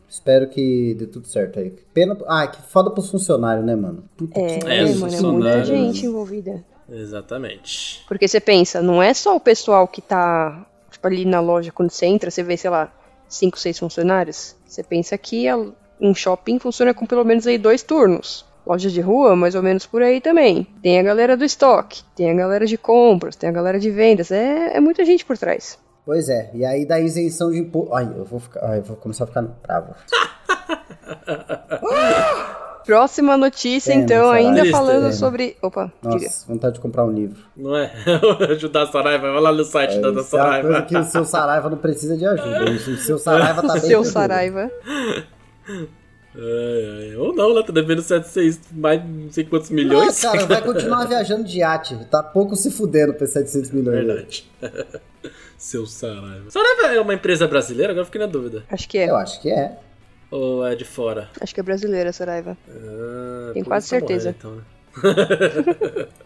[0.08, 1.72] Espero que dê tudo certo aí.
[1.92, 2.16] Pena.
[2.26, 4.04] Ah, que foda pros funcionários, né, mano?
[4.16, 6.64] Puta É, que É, mano, é muita gente envolvida.
[6.90, 8.04] Exatamente.
[8.06, 11.90] Porque você pensa, não é só o pessoal que tá tipo, ali na loja, quando
[11.90, 12.92] você entra, você vê, sei lá,
[13.28, 14.54] cinco, seis funcionários.
[14.66, 15.66] Você pensa que a-
[16.00, 18.44] um shopping funciona com pelo menos aí dois turnos.
[18.66, 20.66] Loja de rua, mais ou menos por aí também.
[20.82, 24.30] Tem a galera do estoque, tem a galera de compras, tem a galera de vendas.
[24.32, 25.78] É, é muita gente por trás.
[26.04, 27.94] Pois é, e aí da isenção de imposto.
[27.94, 28.64] Ai, eu vou ficar.
[28.64, 29.94] Ai, eu vou começar a ficar bravo.
[32.86, 34.48] Próxima notícia, Temos, então, Saraiva.
[34.48, 35.56] ainda falando sobre.
[35.60, 36.24] Opa, diga.
[36.24, 37.36] Nossa, vontade de comprar um livro.
[37.56, 37.92] Não é?
[38.52, 40.82] Ajudar a Saraiva, vai lá no site da, da é coisa Saraiva.
[40.82, 42.70] que o seu Saraiva não precisa de ajuda.
[42.70, 44.04] O seu Saraiva tá bem Seu tranquilo.
[44.04, 44.70] Saraiva.
[45.68, 47.16] Ai, ai.
[47.16, 47.62] Ou não, né?
[47.62, 50.20] Tá devendo 700, mais não sei quantos milhões.
[50.20, 51.96] cara, vai continuar viajando de iate.
[52.10, 54.04] Tá pouco se fudendo pra 700 milhões.
[54.06, 54.48] Verdade.
[55.58, 56.50] Seu Saraiva.
[56.50, 57.92] Saraiva é uma empresa brasileira?
[57.92, 58.64] Agora eu fiquei na dúvida.
[58.70, 59.08] Acho que é.
[59.10, 59.78] Eu acho que é.
[60.30, 61.30] Ou é de fora?
[61.40, 62.56] Acho que é brasileira, Saraiva.
[62.68, 64.34] Ah, Tenho quase isso tá certeza.
[64.44, 64.64] morrendo,
[65.02, 66.08] então, né?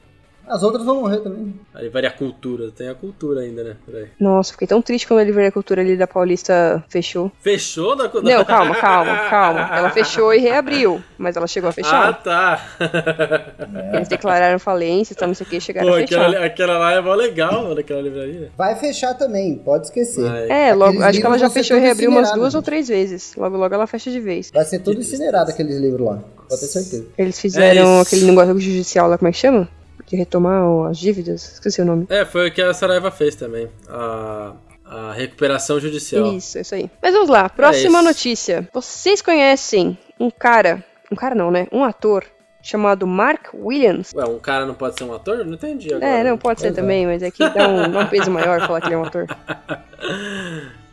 [0.51, 1.55] As outras vão morrer também.
[1.75, 2.71] Aí varia a cultura.
[2.71, 3.77] Tem a cultura ainda, né?
[3.87, 4.09] Peraí.
[4.19, 7.31] Nossa, fiquei tão triste quando a Livraria Cultura ali da Paulista fechou.
[7.41, 9.71] Fechou na Não, calma, calma, calma.
[9.73, 12.23] Ela fechou e reabriu, mas ela chegou a Ah, fechar.
[12.23, 12.67] tá.
[13.95, 16.27] Eles declararam falência, tal, não sei o que, chegaram Pô, a fechar.
[16.27, 18.51] aquela, aquela lá é mó legal, mano, aquela livraria.
[18.57, 20.23] Vai fechar também, pode esquecer.
[20.29, 20.49] Vai.
[20.51, 22.65] É, logo, acho que ela já fechou e reabriu umas duas ou gente.
[22.67, 23.35] três vezes.
[23.37, 24.51] Logo, logo ela fecha de vez.
[24.53, 26.19] Vai ser tudo incinerado aqueles livros lá.
[26.49, 27.07] Pode ter certeza.
[27.17, 29.69] Eles fizeram É aquele negócio judicial lá, como é que chama?
[30.11, 31.53] De retomar o- as dívidas.
[31.55, 32.05] Esqueci o nome.
[32.11, 33.69] É, foi o que a Saraiva fez também.
[33.89, 36.33] A, a recuperação judicial.
[36.33, 36.91] Isso, isso aí.
[37.01, 38.09] Mas vamos lá, próxima isso.
[38.09, 38.69] notícia.
[38.75, 41.69] Vocês conhecem um cara, um cara não, né?
[41.71, 42.25] Um ator
[42.61, 44.13] chamado Mark Williams.
[44.15, 45.45] Ué, um cara não pode ser um ator?
[45.47, 46.05] Não entendi agora.
[46.13, 46.81] É, não, pode ser Pois é.
[46.83, 49.05] também, mas é que dá um, dá um peso maior falar que ele é um
[49.05, 49.27] ator.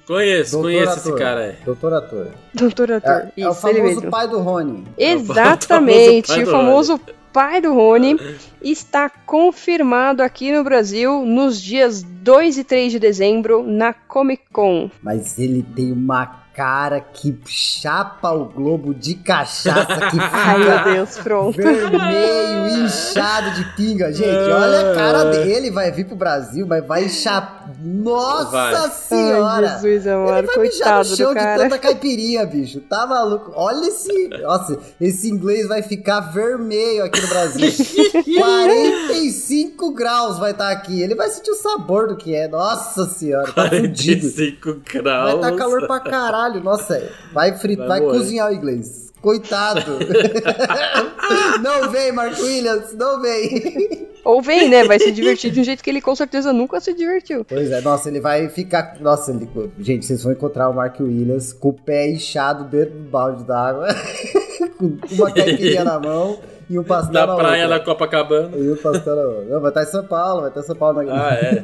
[0.08, 1.04] Conheço, Doutor conheço ator.
[1.12, 1.56] esse cara aí.
[1.66, 2.28] Doutor ator.
[2.54, 3.12] Doutor ator.
[3.36, 4.12] É, é o Isso, ele famoso mesmo.
[4.12, 4.86] pai do Rony.
[4.98, 7.02] Exatamente, pai o do famoso
[7.38, 8.18] pai do Rony
[8.64, 14.90] está confirmado aqui no Brasil nos dias 2 e 3 de dezembro na Comic Con.
[15.04, 20.84] Mas ele tem uma cara que chapa o globo de cachaça que Ai, meu fica
[20.92, 21.56] Deus, pronto.
[21.56, 24.12] vermelho, inchado de pinga.
[24.12, 25.70] Gente, olha a cara dele.
[25.70, 27.66] Vai vir pro Brasil, mas vai inchar.
[27.80, 28.90] Nossa Vai.
[28.90, 29.70] senhora!
[29.74, 31.62] Ai, Jesus amado, Ele vai mijar no chão do de cara.
[31.64, 32.80] tanta caipirinha, bicho.
[32.82, 33.52] Tá maluco?
[33.56, 34.28] Olha esse.
[34.42, 37.70] Nossa, esse inglês vai ficar vermelho aqui no Brasil.
[38.40, 41.02] 45 graus vai estar aqui.
[41.02, 42.48] Ele vai sentir o sabor do que é.
[42.48, 44.22] Nossa senhora, tá fudido.
[44.22, 45.36] 45 Vai graus.
[45.36, 46.47] estar calor pra caralho.
[46.56, 49.08] Nossa, vai, fritar, vai, Vai cozinhar o inglês.
[49.22, 49.98] Coitado.
[51.62, 54.08] não vem, Mark Williams, não vem.
[54.24, 54.84] Ou vem, né?
[54.84, 57.44] Vai se divertir de um jeito que ele com certeza nunca se divertiu.
[57.44, 58.98] Pois é, nossa, ele vai ficar.
[59.00, 59.50] Nossa, ele...
[59.80, 63.88] gente, vocês vão encontrar o Mark Williams com o pé inchado dentro do balde d'água,
[64.78, 67.94] com uma caipirinha na mão e um pastel Da na praia da outra.
[67.94, 68.58] Copacabana.
[68.58, 69.46] E um pastel na outra.
[69.46, 71.64] Não, vai estar em São Paulo, vai estar em São Paulo na Ah, é.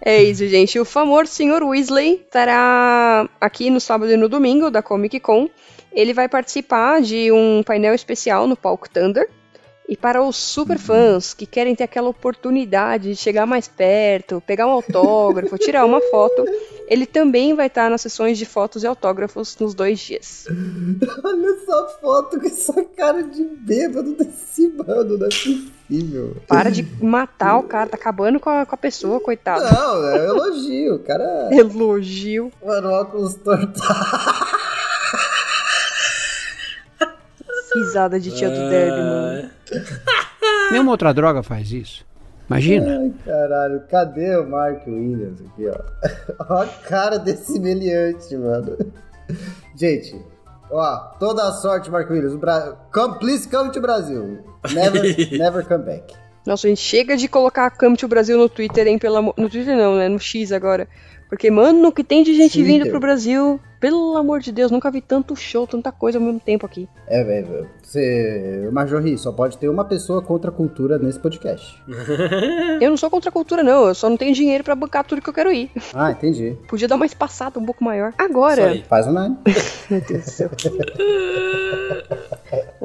[0.00, 0.78] É isso, gente.
[0.78, 1.62] O famoso Sr.
[1.62, 5.48] Weasley estará aqui no sábado e no domingo da Comic Con.
[5.92, 9.28] Ele vai participar de um painel especial no palco Thunder.
[9.88, 14.66] E para os super fãs que querem ter aquela oportunidade de chegar mais perto, pegar
[14.66, 16.44] um autógrafo, tirar uma foto,
[16.88, 20.46] ele também vai estar nas sessões de fotos e autógrafos nos dois dias.
[21.24, 25.04] Olha essa foto com essa cara de bêbado desse não é
[25.86, 26.36] possível.
[26.48, 29.64] Para de matar o cara, tá acabando com a, com a pessoa, coitado.
[29.64, 31.48] Não, é um elogio, o cara.
[31.52, 32.52] Elogio.
[32.64, 33.80] Mano, óculos torto.
[37.74, 39.50] Risada de tia do Derby, mano.
[40.70, 42.06] Nenhuma outra droga faz isso.
[42.48, 43.00] Imagina.
[43.00, 45.74] Ai, caralho, cadê o Mark Williams aqui, ó?
[46.48, 48.78] ó a cara desse meliante, mano.
[49.74, 50.16] Gente,
[50.70, 52.36] ó, toda a sorte, Mark Williams.
[52.36, 52.76] Bra...
[52.92, 54.44] Come, please come to Brasil.
[54.72, 55.02] Never,
[55.36, 56.14] never come back.
[56.46, 58.98] Nossa, a gente chega de colocar a Come to Brasil no Twitter, hein?
[58.98, 59.34] Pelo amor...
[59.36, 60.08] No Twitter não, né?
[60.08, 60.88] No X agora.
[61.28, 62.72] Porque, mano, o que tem de gente Twitter.
[62.84, 66.40] vindo pro Brasil, pelo amor de Deus, nunca vi tanto show, tanta coisa ao mesmo
[66.40, 66.88] tempo aqui.
[67.06, 67.68] É, velho.
[67.82, 68.68] Você.
[68.72, 71.82] Marjorie, só pode ter uma pessoa contra a cultura nesse podcast.
[72.80, 73.86] Eu não sou contra a cultura, não.
[73.88, 75.70] Eu só não tenho dinheiro pra bancar tudo que eu quero ir.
[75.94, 76.56] Ah, entendi.
[76.68, 78.10] Podia dar uma espaçada um pouco maior.
[78.10, 78.82] Isso Agora, aí.
[78.82, 79.36] Faz o nine.
[79.90, 80.50] meu Deus do céu.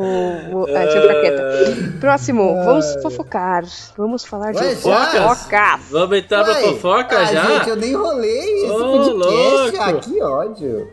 [0.01, 1.99] o, o, deixa eu ficar quieta.
[1.99, 3.63] Próximo, vamos fofocar.
[3.97, 5.81] Vamos falar de Ué, fofocas.
[5.89, 7.45] Vamos entrar pra fofoca ah, já?
[7.45, 9.11] Gente, eu nem enrolei esse podcast.
[9.11, 9.77] louco.
[9.79, 10.91] Ah, que ódio.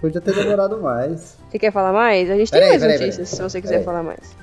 [0.00, 1.36] Podia ter demorado mais.
[1.50, 2.30] Você quer falar mais?
[2.30, 3.36] A gente tem Peraí, mais peraí, notícias, peraí.
[3.36, 4.36] se você quiser falar mais.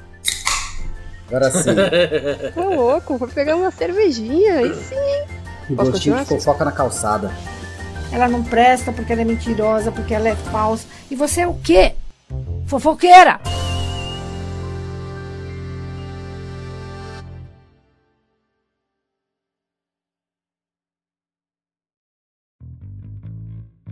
[1.27, 1.69] Agora sim.
[2.59, 4.59] Ô, louco, vou pegar uma cervejinha.
[4.59, 4.95] Aí sim.
[5.69, 7.31] Um Posso gostinho de fofoca na calçada.
[8.11, 10.87] Ela não presta porque ela é mentirosa, porque ela é falsa.
[11.11, 11.93] E você é o quê?
[12.67, 13.39] Fofoqueira!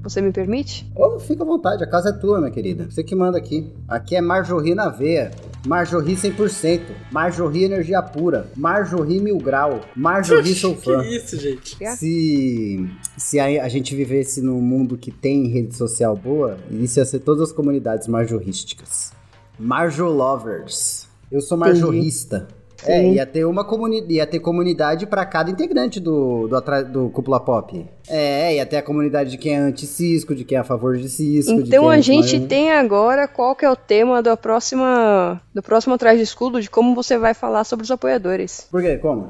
[0.07, 0.89] Você me permite?
[0.95, 2.87] Ô, fica à vontade, a casa é tua, minha querida.
[2.89, 3.69] Você que manda aqui.
[3.89, 5.31] Aqui é Marjorie na veia.
[5.65, 6.81] Marjorie 100%.
[7.11, 8.49] Marjorie energia pura.
[8.55, 9.81] Marjorie mil grau.
[9.93, 11.01] Marjorie sou fã.
[11.01, 11.77] Que isso, gente?
[11.97, 17.05] Se, se a, a gente vivesse num mundo que tem rede social boa, isso ia
[17.05, 19.11] ser todas as comunidades marjorísticas.
[19.59, 21.05] Marjo Lovers.
[21.29, 22.47] Eu sou marjorrista.
[22.49, 23.13] É, Sim.
[23.13, 26.61] ia ter uma comunidade, ia ter comunidade pra cada integrante do, do,
[26.91, 27.85] do Cúpula Pop.
[28.07, 31.09] É, ia ter a comunidade de quem é anti-cisco, de quem é a favor de
[31.09, 31.55] cisco.
[31.61, 35.41] de Então é a gente anti- tem agora qual que é o tema da próxima,
[35.53, 38.67] do próximo Atrás de Escudo, de como você vai falar sobre os apoiadores.
[38.69, 38.97] Por quê?
[38.97, 39.29] Como?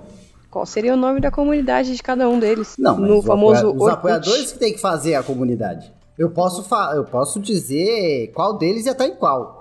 [0.50, 2.76] Qual seria o nome da comunidade de cada um deles?
[2.78, 5.92] Não, no famoso apoia- os apoiadores que tem que fazer a comunidade.
[6.18, 9.57] Eu posso, fa- eu posso dizer qual deles ia estar em qual.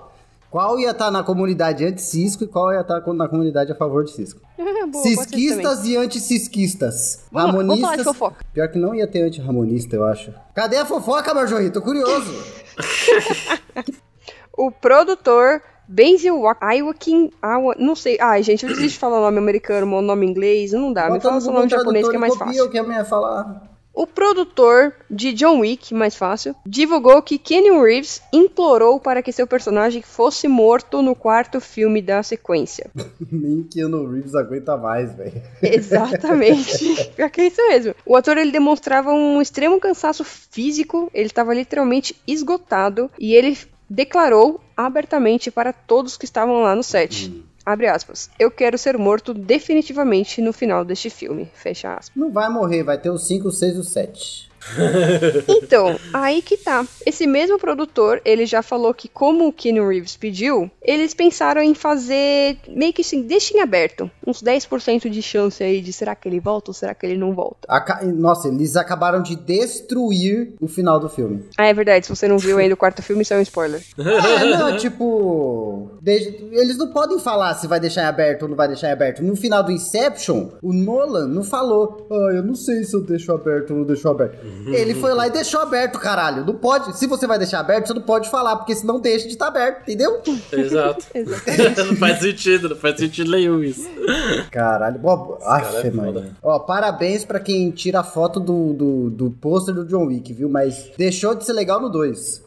[0.51, 4.13] Qual ia estar na comunidade anti-cisco e qual ia estar na comunidade a favor de
[4.13, 4.41] cisco.
[4.93, 5.03] Boa.
[5.03, 7.25] Cisquistas e anti-cisquistas.
[7.33, 8.05] Lá, vamos falar de Ramonistas.
[8.07, 8.45] fofoca.
[8.53, 10.33] Pior que não ia ter anti-ramonista, eu acho.
[10.55, 11.71] Cadê a fofoca, Marjorie?
[11.71, 12.33] Tô curioso.
[14.59, 17.31] O produtor Benzel Iwakin,
[17.79, 18.17] não sei.
[18.19, 21.05] Ai, gente, eu desisto de falar o nome americano, o nome inglês, não dá.
[21.05, 22.65] Me Bota fala no seu Google nome japonês que é mais fácil.
[22.65, 23.76] o que a mulher falar.
[23.97, 29.47] O produtor de John Wick, mais fácil, divulgou que Keanu Reeves implorou para que seu
[29.47, 32.91] personagem fosse morto no quarto filme da sequência.
[33.33, 35.41] Nem Keanu Reeves aguenta mais, velho.
[35.63, 37.07] Exatamente.
[37.17, 37.95] Pior que é isso mesmo.
[38.05, 43.57] O ator ele demonstrava um extremo cansaço físico, ele estava literalmente esgotado e ele
[43.89, 47.33] declarou abertamente para todos que estavam lá no set.
[47.67, 48.31] Abre aspas.
[48.39, 51.51] Eu quero ser morto definitivamente no final deste filme.
[51.53, 52.13] Fecha aspas.
[52.15, 54.47] Não vai morrer, vai ter os 5, 6 e o 7.
[55.49, 56.85] Então, aí que tá.
[57.05, 61.75] Esse mesmo produtor, ele já falou que como o Keanu Reeves pediu, eles pensaram em
[61.75, 64.11] fazer meio que assim, deixem aberto.
[64.27, 67.33] Uns 10% de chance aí de será que ele volta ou será que ele não
[67.33, 67.59] volta.
[67.69, 71.45] Aca- Nossa, eles acabaram de destruir o final do filme.
[71.57, 72.07] Ah, é verdade.
[72.07, 73.83] Se você não viu ainda o quarto filme, isso é um spoiler.
[73.99, 75.91] É, não, tipo.
[76.07, 78.93] Deixa- Eles não podem falar se vai deixar em aberto ou não vai deixar em
[78.93, 79.23] aberto.
[79.23, 82.07] No final do Inception, o Nolan não falou.
[82.11, 84.39] Ah, eu não sei se eu deixo aberto ou não deixo aberto.
[84.69, 86.47] Ele foi lá e deixou aberto, caralho.
[86.47, 86.97] Não pode.
[86.97, 89.83] Se você vai deixar aberto, você não pode falar, porque senão deixa de estar aberto,
[89.83, 90.23] entendeu?
[90.53, 91.05] Exato.
[91.87, 93.87] não faz sentido, não faz sentido nenhum isso.
[94.51, 95.01] Caralho.
[95.01, 95.37] Cara
[95.79, 96.25] Aff, é mano.
[96.43, 100.49] Ó, parabéns pra quem tira a foto do, do, do pôster do John Wick, viu?
[100.49, 102.46] Mas deixou de ser legal no 2.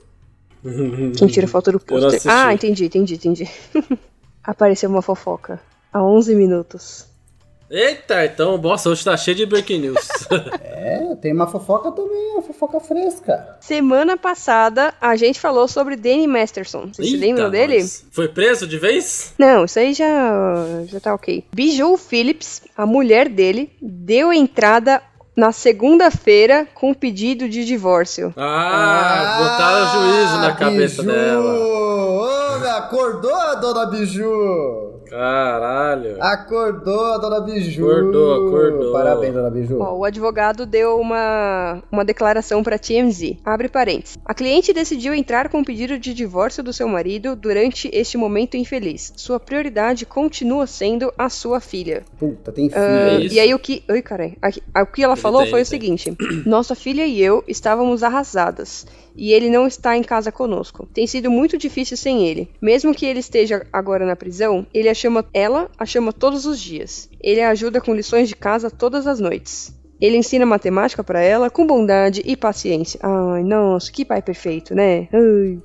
[1.18, 2.22] Quem tira foto do pôster.
[2.26, 3.50] Ah, entendi, entendi, entendi.
[4.44, 5.60] Apareceu uma fofoca.
[5.92, 7.10] Há 11 minutos.
[7.70, 10.08] Eita, então, nossa, hoje tá cheio de breaking news.
[10.80, 13.58] É, tem uma fofoca também, uma fofoca fresca.
[13.60, 16.90] Semana passada, a gente falou sobre Danny Masterson.
[16.94, 17.86] Vocês se lembram dele?
[18.12, 19.34] Foi preso de vez?
[19.38, 21.44] Não, isso aí já, já tá ok.
[21.54, 25.02] Bijou Phillips, a mulher dele, deu entrada
[25.36, 28.34] na segunda-feira com pedido de divórcio.
[28.38, 31.14] Ah, botaram o juízo na cabeça Biju!
[31.14, 31.54] dela.
[31.54, 34.89] Ô, acordou, dona Biju!
[35.10, 36.18] Caralho.
[36.22, 37.90] Acordou, dona Biju!
[37.90, 38.92] Acordou, acordou.
[38.94, 39.80] Parabéns, dona Biju.
[39.82, 43.38] Ó, o advogado deu uma, uma declaração para TMZ.
[43.44, 44.18] Abre parênteses.
[44.26, 48.56] A cliente decidiu entrar com um pedido de divórcio do seu marido durante este momento
[48.58, 49.14] infeliz.
[49.16, 52.04] Sua prioridade continua sendo a sua filha.
[52.20, 52.82] Puta, tem filho.
[52.82, 53.36] Ah, É isso?
[53.36, 53.84] e aí o que.
[53.90, 54.04] Oi.
[54.42, 55.80] Aqui- O que ela Ele falou tem, foi ele o tem.
[55.98, 56.18] seguinte:
[56.48, 58.86] Nossa filha e eu estávamos arrasadas.
[59.20, 60.88] E ele não está em casa conosco.
[60.94, 62.50] Tem sido muito difícil sem ele.
[62.62, 66.58] Mesmo que ele esteja agora na prisão, ele a chama, ela a chama todos os
[66.58, 67.10] dias.
[67.20, 69.78] Ele a ajuda com lições de casa todas as noites.
[70.00, 72.98] Ele ensina matemática para ela com bondade e paciência.
[73.04, 75.10] Ai, nossa, que pai perfeito, né?
[75.12, 75.60] Ai,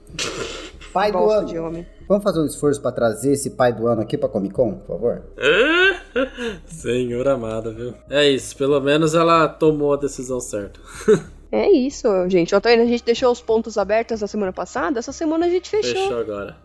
[0.93, 1.47] pai do ano.
[1.47, 1.87] de homem.
[2.09, 4.97] Vamos fazer um esforço pra trazer esse pai do ano aqui pra Comic Con, por
[4.97, 5.23] favor?
[6.67, 7.95] Senhor amado, viu?
[8.11, 10.81] É isso, pelo menos ela tomou a decisão certa.
[11.55, 12.51] É isso, gente.
[12.51, 12.83] Tá vendo?
[12.83, 14.99] A gente deixou os pontos abertos na semana passada.
[14.99, 16.57] Essa semana a gente Fechou agora.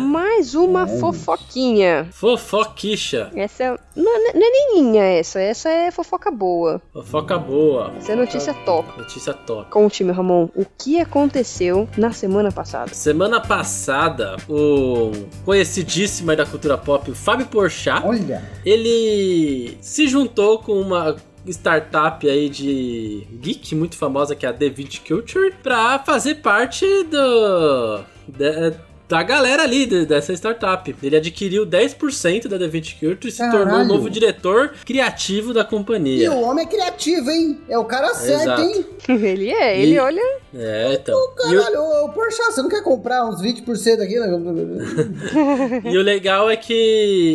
[0.00, 2.08] Mais uma fofoquinha.
[2.10, 3.30] Fofoquicha.
[3.34, 6.82] Essa não, é- não é nem minha essa, essa é fofoca boa.
[6.92, 7.92] Fofoca boa.
[7.96, 8.98] Essa é notícia top.
[8.98, 9.70] Notícia top.
[9.70, 12.92] Conte-me, Ramon, o que aconteceu na semana passada?
[12.92, 15.12] Semana passada, o
[15.44, 18.42] conhecidíssimo aí da cultura pop, o Fábio Porchat, Olha!
[18.64, 21.16] ele se juntou com uma
[21.52, 26.86] startup aí de geek muito famosa que é a The 20 Culture pra fazer parte
[27.04, 28.74] do da,
[29.14, 30.94] da galera ali de- dessa startup.
[31.02, 33.88] Ele adquiriu 10% da The 20 Culture e se tornou o Caralho.
[33.88, 36.32] novo diretor criativo da E companhia.
[36.32, 37.58] o homem é criativo, hein?
[37.68, 38.62] É o cara certo, Exato.
[38.62, 38.84] hein?
[39.08, 40.20] ele é, E- ele olha.
[40.56, 41.18] É, então.
[41.18, 44.14] E o- Caralho, ô, Porsche, você não quer comprar uns 20% aqui?
[44.18, 44.28] né?
[45.92, 46.72] E o legal é que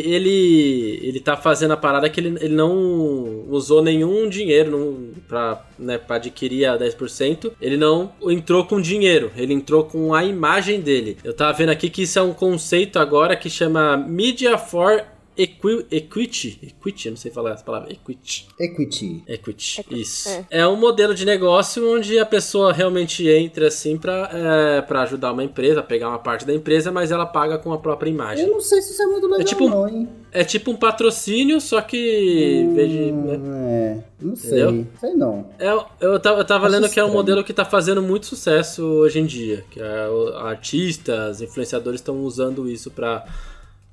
[0.06, 5.63] ele ele tá fazendo a parada que ele, ele não usou nenhum dinheiro não, pra,
[5.78, 7.52] né, pra adquirir a 10%.
[7.62, 11.18] Ele não entrou com dinheiro, ele entrou com a imagem dele.
[11.24, 15.04] Eu tava vendo aqui que isso é um conceito agora que chama Media for
[15.41, 16.60] Equi, Equity.
[16.62, 17.91] Equity, eu não sei falar essa palavra.
[17.91, 18.47] Equity.
[18.60, 19.23] Equity.
[19.28, 20.29] Equity, Equi- isso.
[20.29, 20.46] é.
[20.52, 20.67] É.
[20.67, 25.44] um modelo de negócio onde a pessoa realmente entra assim pra, é, pra ajudar uma
[25.44, 28.46] empresa, pegar uma parte da empresa, mas ela paga com a própria imagem.
[28.46, 30.10] Eu não sei se isso é muito legal, tipo- não, hein?
[30.31, 32.69] É tipo um patrocínio, só que.
[32.75, 33.37] vez de, né?
[33.37, 34.62] Hum, É, não sei.
[34.62, 34.87] Entendeu?
[35.00, 35.50] Sei não.
[35.58, 35.71] É,
[36.02, 37.13] eu tava, eu tava Acho lendo que é um estranho.
[37.13, 39.63] modelo que tá fazendo muito sucesso hoje em dia.
[39.71, 40.08] Que é,
[40.44, 43.25] artistas, influenciadores estão usando isso pra,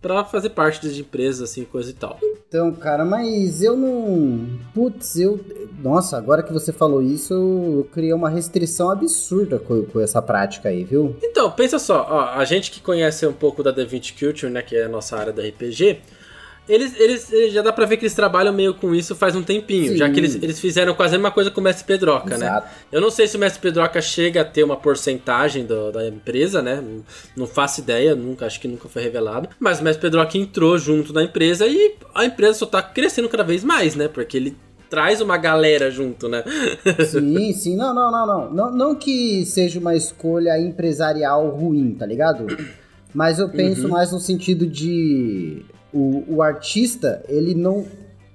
[0.07, 2.17] pra fazer parte de empresas, assim, coisa e tal.
[2.49, 4.47] Então, cara, mas eu não.
[4.73, 5.41] Putz, eu.
[5.83, 10.69] Nossa, agora que você falou isso, eu criei uma restrição absurda com, com essa prática
[10.69, 11.17] aí, viu?
[11.21, 14.77] Então, pensa só, ó, a gente que conhece um pouco da DaVinci Culture, né, que
[14.77, 15.99] é a nossa área do RPG,
[16.69, 19.43] eles, eles, eles- já dá pra ver que eles trabalham meio com isso faz um
[19.43, 19.97] tempinho, Sim.
[19.97, 22.47] já que eles, eles fizeram quase a mesma coisa com o Mestre Pedroca, né?
[22.47, 22.69] Exato.
[22.91, 26.61] Eu não sei se o Mestre Pedroca chega a ter uma porcentagem do- da empresa,
[26.63, 26.81] né?
[26.83, 27.03] Não-
[27.37, 29.49] Não faço ideia, nunca, acho que nunca foi revelado.
[29.61, 33.45] Mas o Mestre Pedroca entrou junto da empresa e a empresa só tá crescendo cada
[33.45, 34.09] vez mais, né?
[34.09, 34.57] Porque ele
[34.89, 36.43] traz uma galera junto, né?
[37.09, 37.77] Sim, sim.
[37.77, 38.51] Não, não, não, não.
[38.55, 42.47] Não, não que seja uma escolha empresarial ruim, tá ligado?
[43.15, 43.89] Mas eu penso Uhum.
[43.91, 45.65] mais no sentido de.
[45.97, 47.85] O, o artista, ele não.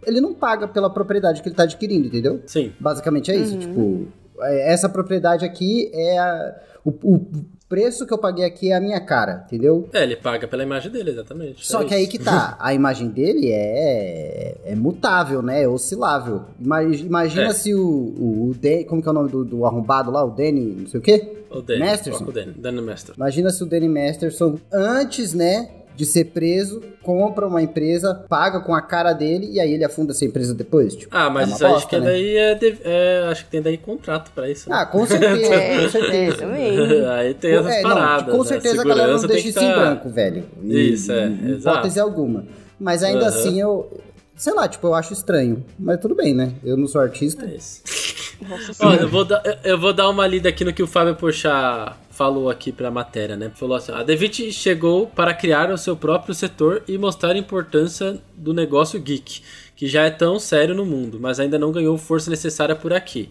[0.05, 2.41] Ele não paga pela propriedade que ele tá adquirindo, entendeu?
[2.47, 2.71] Sim.
[2.79, 3.55] Basicamente é isso.
[3.57, 4.07] Tipo,
[4.39, 7.27] é, essa propriedade aqui é a, o, o
[7.69, 9.87] preço que eu paguei aqui é a minha cara, entendeu?
[9.93, 11.63] É, ele paga pela imagem dele, exatamente.
[11.67, 12.11] Só É que aí isso.
[12.13, 15.61] que tá, a imagem dele é, é mutável, né?
[15.61, 16.45] É oscilável.
[16.59, 17.53] Ima- Imagina É.
[17.53, 20.25] se o, o, o Dan- como que é o nome do, do arrombado lá?
[20.25, 21.43] O Danny, não sei o quê?
[21.51, 21.79] O Danny.
[21.79, 22.23] Masterson.
[22.25, 23.13] O Danny, Danny Master.
[23.15, 28.73] Imagina se o Danny Masterson, antes, né, de ser preso, compra uma empresa, paga com
[28.73, 30.95] a cara dele e aí ele afunda essa empresa depois.
[30.95, 32.05] Tipo, Ah, mas é isso acho que né?
[32.05, 34.69] daí é, de- é, Acho que tem daí contrato pra isso.
[34.69, 34.75] né?
[34.79, 36.37] Ah, com certeza, É, com é, certeza.
[36.37, 36.79] também.
[37.09, 38.35] aí tem essas É, não, paradas.
[38.35, 38.47] com né?
[38.49, 40.43] certeza a galera não deixa isso que em tá- branco, velho.
[40.63, 41.77] Isso, é, Em exato.
[41.77, 42.45] Hipótese alguma.
[42.79, 43.27] Mas ainda Aham.
[43.27, 44.01] assim, eu...
[44.41, 45.63] Sei lá, tipo, eu acho estranho.
[45.77, 46.51] Mas tudo bem, né?
[46.63, 47.45] Eu não sou artista.
[47.45, 47.57] É
[48.83, 51.95] Olha, eu vou, dar, eu vou dar uma lida aqui no que o Fábio Pochá
[52.09, 53.51] falou aqui pra matéria, né?
[53.53, 58.19] Falou assim: a Devit chegou para criar o seu próprio setor e mostrar a importância
[58.35, 59.43] do negócio geek,
[59.75, 63.29] que já é tão sério no mundo, mas ainda não ganhou força necessária por aqui.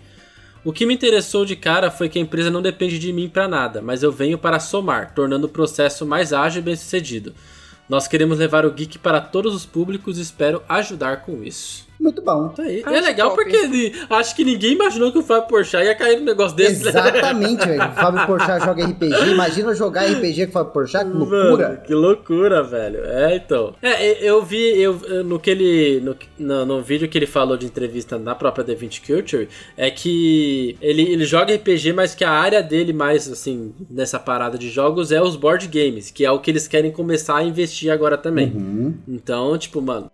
[0.65, 3.49] O que me interessou de cara foi que a empresa não depende de mim para
[3.49, 7.35] nada, mas eu venho para somar, tornando o processo mais ágil e bem sucedido.
[7.91, 11.89] Nós queremos levar o geek para todos os públicos e espero ajudar com isso.
[12.01, 12.51] Muito bom.
[12.53, 12.83] Isso aí.
[12.87, 13.43] É legal top.
[13.43, 16.83] porque ele- acho que ninguém imaginou que o Fábio Porchat ia cair num negócio desse.
[16.85, 16.89] né?
[16.91, 17.83] Exatamente, velho.
[17.91, 19.31] O Fábio Porchat joga RPG.
[19.31, 21.69] Imagina jogar RPG com o Fábio Porchat, que loucura.
[21.69, 23.05] Mano, que loucura, velho.
[23.05, 23.75] É, então.
[23.83, 26.01] É, eu vi eu, eu- no que ele.
[26.01, 29.91] No, no, no vídeo que ele falou de entrevista na própria The Vinci Culture, é
[29.91, 34.71] que ele, ele joga RPG, mas que a área dele mais, assim, nessa parada de
[34.71, 38.17] jogos é os board games, que é o que eles querem começar a investir agora
[38.17, 38.47] também.
[38.55, 38.95] Uhum.
[39.07, 40.11] Então, tipo, mano.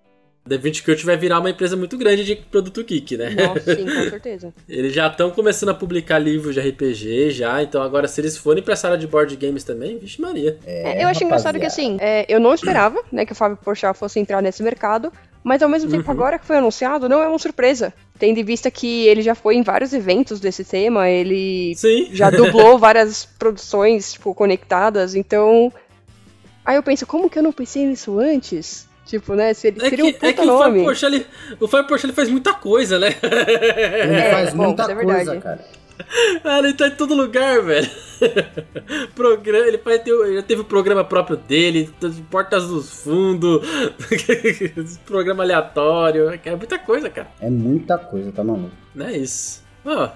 [0.48, 3.30] The Vinci Culture vai virar uma empresa muito grande de produto geek, né?
[3.30, 4.54] Nossa, sim, com certeza.
[4.68, 8.62] Eles já estão começando a publicar livros de RPG já, então agora se eles forem
[8.62, 10.58] pra área de board games também, vixe Maria.
[10.64, 13.98] É, eu acho engraçado que assim, é, eu não esperava, né, que o Fábio Porchat
[13.98, 17.38] fosse entrar nesse mercado, mas ao mesmo tempo agora que foi anunciado, não é uma
[17.38, 17.92] surpresa.
[18.18, 22.08] Tendo em vista que ele já foi em vários eventos desse tema, ele Sim.
[22.12, 25.72] já dublou várias produções, tipo, conectadas, então...
[26.64, 28.88] Aí eu penso, como que eu não pensei nisso antes?
[29.06, 30.80] Tipo, né, seria, É um que, puta é que o nome.
[30.80, 31.26] Ele,
[31.60, 33.14] o Fábio Porchat, ele faz muita coisa, né?
[33.22, 35.40] Ele É, faz bom, muita é coisa, verdade.
[35.40, 35.64] cara.
[36.44, 37.88] Ah, ele tá em todo lugar, velho.
[39.14, 41.88] Programa, ele, vai ter, já teve o programa próprio dele,
[42.30, 43.66] Portas dos Fundos,
[45.06, 47.28] programa aleatório, é muita coisa, cara.
[47.40, 48.70] É muita coisa, tá maluco?
[48.94, 49.64] Não é isso.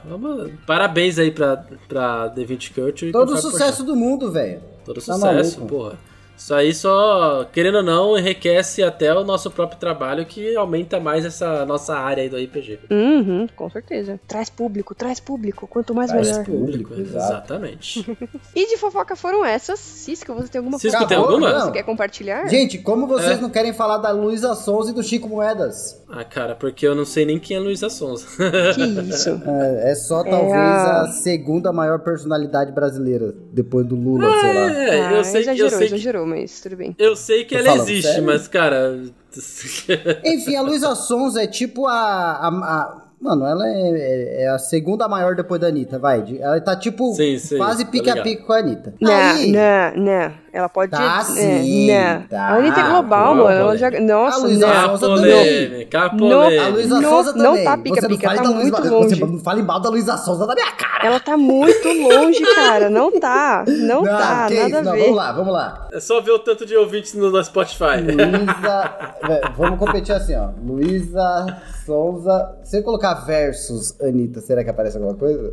[0.05, 3.13] Vamos, parabéns aí pra, pra The Vinci Culture.
[3.13, 4.61] Todo o sucesso do mundo, velho.
[4.85, 5.75] Todo Tá sucesso, maluco.
[5.75, 5.99] porra.
[6.41, 11.23] Isso aí só, querendo ou não, enriquece até o nosso próprio trabalho, que aumenta mais
[11.27, 12.79] essa nossa área aí do RPG.
[12.91, 14.19] Uhum, com certeza.
[14.27, 16.45] Traz público, traz público, quanto mais Traz melhor.
[16.47, 17.27] público, exato.
[17.27, 18.17] exatamente.
[18.57, 19.79] E de fofoca foram essas.
[19.79, 21.47] Cisco, você tem alguma Cisco fofoca tem alguma?
[21.47, 21.65] que Não.
[21.67, 22.49] você quer compartilhar?
[22.49, 23.41] Gente, como vocês É.
[23.41, 26.01] não querem falar da Luísa Souza e do Chico Moedas?
[26.09, 28.27] ah, cara, porque eu não sei nem quem é Luísa Sonza.
[28.75, 29.41] Que isso?
[29.47, 34.71] É, é só talvez a- a segunda maior personalidade brasileira, depois do Lula, sei lá.
[34.73, 36.95] É, ah, eu sei, que, eu, exagerou, sei que, exagerou, mas tudo bem.
[36.99, 38.25] eu sei que Tô ela falando existe, sério?
[38.27, 39.01] mas, cara.
[40.25, 41.93] Enfim, a Luísa Sonza é tipo a.
[41.93, 46.25] a- a- mano, ela é, é- é a segunda maior depois da Anitta, vai.
[46.41, 48.25] Ela tá tipo Sim, sim, quase tô pique a ligado.
[48.25, 48.95] pique com a Anitta.
[49.01, 50.33] Não, Aí, não, não.
[50.53, 50.91] Ela pode.
[50.91, 52.25] Tá é, sim, né?
[52.29, 52.41] tá.
[52.49, 53.49] A Anitta é global, mano.
[53.51, 53.91] Ela já.
[54.01, 54.73] Nossa, A Luísa né?
[54.73, 56.69] A Sonza polêmica, a A.
[56.69, 57.65] Luísa Não- Sonza não também.
[57.65, 59.21] tá pica, você não tá da Luísa, muito Você longe.
[59.25, 61.07] não fale mal da Luísa Sonza na minha cara.
[61.07, 62.91] Ela tá muito longe, cara.
[62.91, 63.65] Não tá.
[63.67, 64.47] Não, tá.
[64.49, 64.77] que Nada isso?
[64.79, 65.01] a Não, ver.
[65.03, 65.89] vamos lá, vamos lá.
[65.93, 68.01] É só ver o tanto de ouvintes no, no Spotify.
[68.03, 68.95] Luísa.
[69.27, 70.49] Vé, Vamos competir assim, ó.
[70.65, 71.47] Luísa
[71.87, 72.57] Sonza.
[72.65, 75.53] Se eu colocar versus Anitta, será que aparece alguma coisa?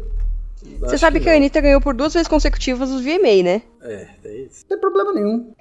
[0.80, 1.38] Você Acho sabe que, a não.
[1.38, 3.62] Anitta ganhou por duas vezes consecutivas os VMA, né?
[3.82, 4.62] É, é isso.
[4.64, 5.54] Não tem problema nenhum.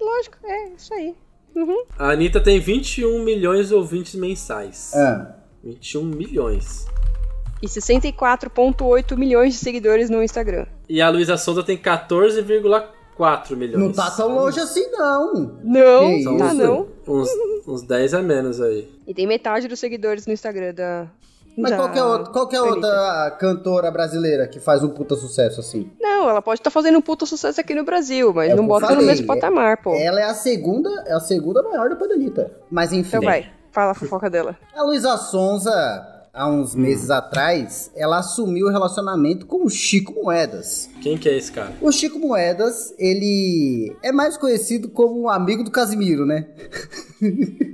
[0.00, 1.14] Lógico, é isso aí.
[1.54, 1.84] Uhum.
[1.98, 4.92] A Anitta tem 21 milhões de ouvintes mensais.
[4.94, 6.86] Ah, 21 milhões.
[7.62, 10.66] E 64,8 milhões de seguidores no Instagram.
[10.88, 13.78] E a Luísa Sonza tem 14,4 milhões.
[13.84, 15.60] não tá tão longe assim, não.
[15.62, 16.54] Não, Que tá isso?
[16.56, 16.88] não.
[17.06, 17.28] Uns,
[17.66, 18.88] uns 10 a menos aí.
[19.06, 21.06] E tem metade dos seguidores no Instagram da.
[21.56, 25.60] Mas qual que é, outra, que é outra cantora brasileira que faz um puta sucesso
[25.60, 25.90] assim?
[26.00, 28.86] Não, ela pode estar fazendo um puto sucesso aqui no Brasil, mas É não bota
[28.86, 29.94] no falei, mesmo é- patamar, pô.
[29.94, 32.50] Ela é a segunda, é a segunda maior depois da Anitta.
[32.70, 33.08] Mas enfim.
[33.18, 34.56] Então vai, fala a fofoca dela.
[34.74, 40.88] A Luísa Sonza, há uns meses atrás, ela assumiu o relacionamento com o Chico Moedas.
[41.02, 41.72] Quem que é esse cara?
[41.82, 46.46] O Chico Moedas, ele é mais conhecido como um amigo do Casimiro, né?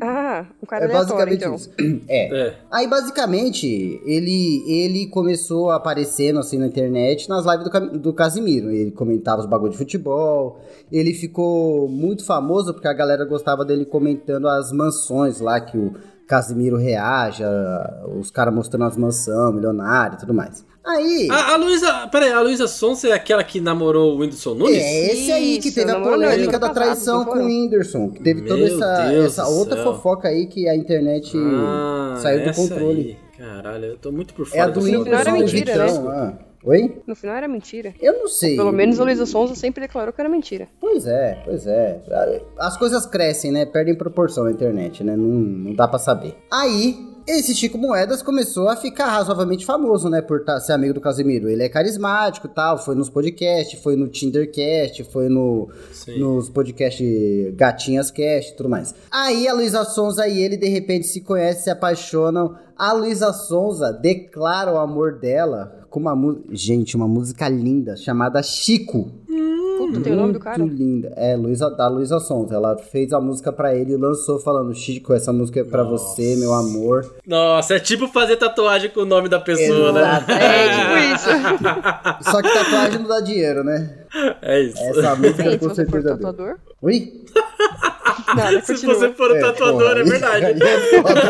[0.00, 1.54] Ah, o cara é basicamente então.
[1.54, 1.70] isso.
[2.08, 2.48] É.
[2.48, 2.54] É.
[2.70, 3.66] Aí, basicamente,
[4.04, 8.70] ele, ele começou aparecendo assim na internet nas lives do, do Casimiro.
[8.70, 10.60] Ele comentava os bagulho de futebol.
[10.90, 15.94] Ele ficou muito famoso porque a galera gostava dele comentando as mansões lá que o
[16.28, 20.64] Casimiro reage, a- os caras mostrando as mansões, milionário e tudo mais.
[20.84, 21.28] Aí.
[21.30, 22.06] A, a Luísa.
[22.08, 24.76] Pera aí, a Luísa Sonza é aquela que namorou o Whindersson Nunes?
[24.82, 28.10] É esse aí que Isso, teve a não, polêmica da traição não com o Whindersson.
[28.10, 29.84] Que teve toda Meu essa, Deus essa do outra céu.
[29.94, 33.18] fofoca aí que a internet Ah, saiu do essa controle.
[33.38, 33.46] aí.
[33.46, 35.92] Caralho, eu tô muito por É fora a do dessa No final era Whindersson, mentira,
[35.92, 36.34] né?
[36.42, 36.47] ah.
[36.64, 37.00] Oi?
[37.06, 37.94] No final era mentira.
[38.00, 38.56] Eu não sei.
[38.56, 40.68] Pelo menos a Luísa Sonza sempre declarou que era mentira.
[40.80, 42.00] Pois é, pois é.
[42.58, 43.64] As coisas crescem, né?
[43.64, 45.16] Perdem proporção na internet, né?
[45.16, 46.34] Não, não dá pra saber.
[46.50, 46.96] Aí,
[47.28, 50.20] esse Chico Moedas começou a ficar razoavelmente famoso, né?
[50.20, 51.48] Por tá- ser amigo do Casemiro.
[51.48, 52.76] Ele é carismático e tal.
[52.76, 56.18] Foi nos podcasts, foi no Tindercast, foi no, Sim.
[56.18, 58.94] nos podcasts Gatinhas Cast e tudo mais.
[59.12, 62.56] Aí a Luísa Sonza e ele, de repente, se conhecem, se apaixonam.
[62.76, 66.44] A Luísa Sonza declara o amor dela com uma música.
[66.50, 69.10] Gente, uma música linda chamada Chico.
[69.78, 70.58] Puta, tem o nome do cara?
[70.58, 71.12] Muito linda.
[71.14, 72.56] É, Luísa, da Luísa Sonza.
[72.56, 76.34] Ela fez a música pra ele e lançou falando: Chico, essa música é pra você,
[76.36, 77.08] meu amor.
[77.24, 80.00] Nossa, é tipo fazer tatuagem com o nome da pessoa, né?
[80.00, 80.32] Exato.
[80.32, 81.28] É, tipo isso.
[82.30, 83.98] Só que tatuagem não dá dinheiro, né?
[84.42, 84.82] É isso.
[84.82, 86.56] Essa música se com você for certeza tatuador.
[86.82, 87.12] Oi?
[88.34, 88.94] Nada, Se continua.
[88.96, 90.44] você for o É, tatuador, porra, é aí- verdade.
[90.44, 91.20] aí é foda.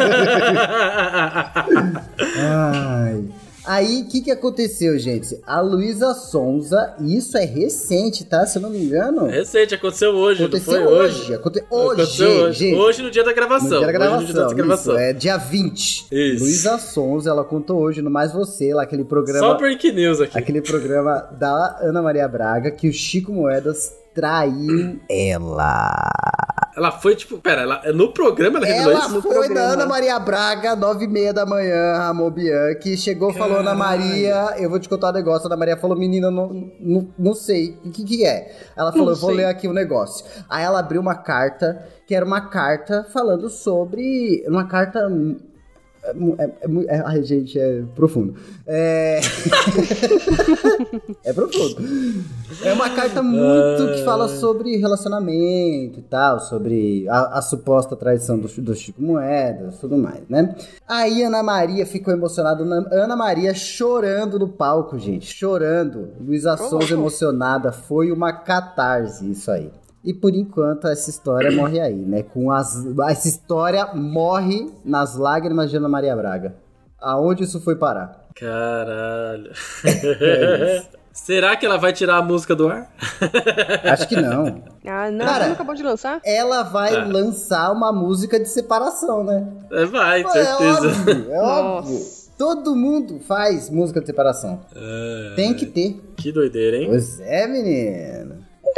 [2.41, 3.25] Ai.
[3.69, 5.39] Aí, o que que aconteceu, gente?
[5.47, 8.47] A Luísa Sonza, isso é recente, tá?
[8.47, 9.27] Se eu não me engano.
[9.27, 11.21] Recente, aconteceu hoje, Aconteceu não foi hoje.
[11.21, 11.35] hoje?
[11.35, 11.59] Aconte...
[11.61, 12.59] Aconteceu Hoje, hoje.
[12.71, 12.77] gente.
[12.79, 13.69] Hoje no dia da gravação.
[13.69, 14.95] No dia da Hoje gravação, no dia da gravação.
[14.95, 16.07] isso, é dia 20.
[16.11, 16.45] Isso.
[16.45, 20.39] Luísa Sonza, ela contou hoje no Mais Você, lá aquele programa, Só break news aqui.
[20.39, 26.11] aquele programa da Ana Maria Braga, que o Chico Moedas traiu ela.
[26.77, 29.15] Ela foi, tipo, pera, ela, no programa ela revelou Ela isso?
[29.15, 33.59] no foi da Ana Maria Braga, nove e meia da manhã, Ramon Bianchi, chegou, falou,
[33.59, 37.35] Ana Maria, eu vou te contar um negócio, Ana Maria falou, menina, não, não, não
[37.35, 38.55] sei, o que que é?
[38.77, 40.25] Ela falou, Não eu vou ler aqui o negócio.
[40.49, 45.09] Aí ela abriu uma carta, que era uma carta falando sobre, uma carta...
[46.39, 48.35] É, é, é é- ai, gente, é profundo.
[48.67, 49.21] É...
[51.25, 51.77] é profundo.
[52.63, 58.39] É uma carta muito que fala sobre relacionamento e tal, sobre a, a suposta traição
[58.39, 60.55] do, do Chico Moedas e tudo mais, né?
[60.87, 66.09] Aí Ana Maria ficou emocionada, Ana Ana Maria chorando no palco, gente, chorando.
[66.21, 69.71] Luísa Souza emocionada, foi uma catarse isso aí.
[70.05, 72.23] E por enquanto essa história morre aí, né?
[72.23, 72.77] Com as,
[73.09, 76.55] essa história morre nas lágrimas de Ana Maria Braga.
[77.01, 78.27] Aonde isso foi parar?
[78.35, 79.51] Caralho.
[79.85, 80.83] É
[81.13, 82.89] Será que ela vai tirar a música do ar?
[83.91, 84.63] Acho que não.
[84.87, 86.21] Ah, não, Cara, não acabou de lançar?
[86.25, 87.05] Ela vai Ah.
[87.05, 89.45] lançar uma música de separação, né?
[89.73, 90.89] É, Vai, Pô, É certeza.
[90.89, 91.61] óbvio, é Nossa.
[91.65, 92.01] óbvio.
[92.39, 94.61] Todo mundo faz música de separação.
[94.77, 96.01] É, Tem que ter.
[96.17, 96.87] Que doideira, hein?
[96.89, 98.18] Pois é, menino.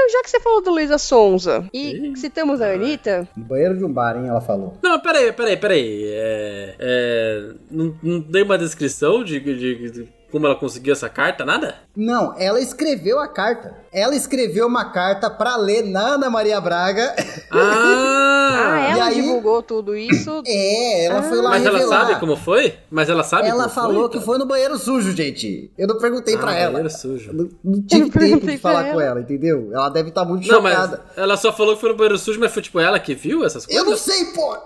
[0.03, 3.76] Então, já que você falou da Luísa Sonza e Ih, citamos a Anitta, No banheiro
[3.76, 4.78] de um bar, hein, ela falou.
[4.82, 6.05] Não, peraí, peraí, peraí.
[6.07, 11.44] É, é, não, não dei uma descrição de, de- de como ela conseguiu essa carta,
[11.44, 11.74] nada?
[11.94, 13.76] Não, ela escreveu a carta.
[13.93, 17.14] Ela escreveu uma carta pra ler na Ana Maria Braga.
[17.51, 18.26] Ah!
[18.53, 20.43] Ah, e ela aí- divulgou tudo isso.
[20.45, 22.01] É, ela foi lá Mas ela revelar.
[22.07, 22.74] sabe como foi?
[22.91, 24.18] Mas ela sabe Ela como falou foi?
[24.18, 25.70] que foi no banheiro sujo, gente.
[25.78, 26.72] Eu não perguntei Ah, pra ela.
[26.72, 27.32] banheiro sujo.
[27.32, 29.11] Não, não tive tempo de falar pra com ela.
[29.12, 29.70] ela, entendeu?
[29.72, 31.01] Ela deve estar muito Não, mas chocada.
[31.16, 33.64] ela só falou que foi no banheiro sujo, mas foi tipo ela que viu essas
[33.64, 33.82] coisas?
[33.84, 34.57] Eu não sei, pô!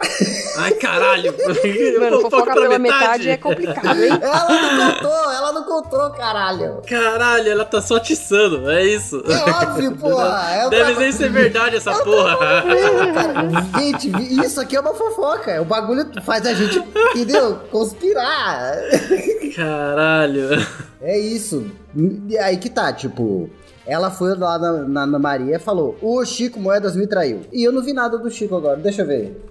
[0.56, 1.34] Ai, caralho.
[2.00, 4.18] Mano, Fofoca pela pela metade é complicado, hein?
[4.20, 6.80] Ela não contou, ela não contou, caralho.
[6.88, 9.13] Caralho, ela tá só atiçando, é isso.
[9.20, 10.54] É óbvio, porra.
[10.54, 12.36] É o Deve nem ser verdade essa porra.
[12.36, 13.44] Cara,
[13.78, 15.60] gente, isso aqui é uma fofoca.
[15.60, 16.78] O bagulho faz a gente,
[17.10, 17.56] entendeu?
[17.70, 18.76] Conspirar.
[19.54, 20.66] Caralho.
[21.00, 21.70] É isso.
[22.28, 23.50] E aí que tá, tipo.
[23.86, 27.42] Ela foi lá na, na, na Maria e falou: O Chico Moedas me traiu.
[27.52, 28.78] E eu não vi nada do Chico agora.
[28.78, 29.44] Deixa eu ver.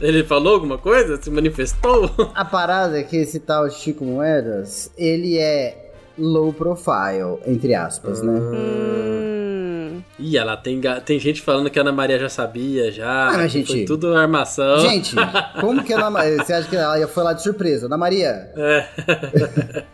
[0.00, 1.20] Ele falou alguma coisa?
[1.20, 2.10] Se manifestou?
[2.34, 5.83] A parada é que esse tal Chico Moedas, ele é
[6.18, 8.32] low profile, entre aspas, né?
[8.32, 13.28] Hum, Ih, ela tem, tem gente falando que a Ana Maria já sabia, já.
[13.30, 14.78] Ah, que gente- Foi tudo armação.
[14.78, 15.14] Gente,
[15.60, 16.36] como que a Ana Maria.
[16.44, 17.86] Você acha que ela foi lá de surpresa?
[17.86, 18.50] Ana Maria.
[18.56, 18.86] É.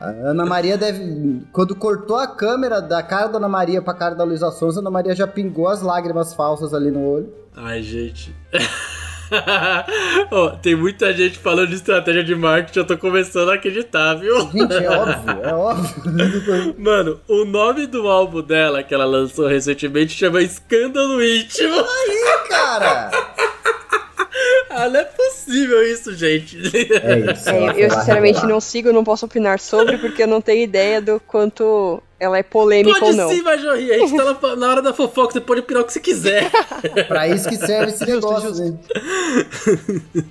[0.00, 1.42] A Ana Maria deve.
[1.52, 4.82] Quando cortou a câmera da cara da Ana Maria pra cara da Luísa Sonza, a
[4.82, 7.32] Ana Maria já pingou as lágrimas falsas ali no olho.
[7.54, 8.34] Ai, gente.
[10.30, 14.40] Ó, tem muita gente falando de estratégia de marketing, eu tô começando a acreditar, viu?
[14.50, 16.74] Gente, é óbvio, é óbvio.
[16.78, 21.76] Mano, o nome do álbum dela que ela lançou recentemente chama Escândalo Íntimo.
[21.76, 23.31] Ih, cara!
[24.74, 26.56] Ah, não é possível isso, gente.
[26.58, 27.48] É isso.
[27.50, 31.20] é, eu sinceramente não sigo, não posso opinar sobre, porque eu não tenho ideia do
[31.26, 33.28] quanto ela é polêmica Pode ou não.
[33.28, 33.92] sim, Majorri.
[33.92, 36.50] A gente tá na, na hora da fofoca, você pode opinar o que você quiser.
[37.08, 38.62] Pra isso que serve esse negócio, justo.
[40.14, 40.24] né?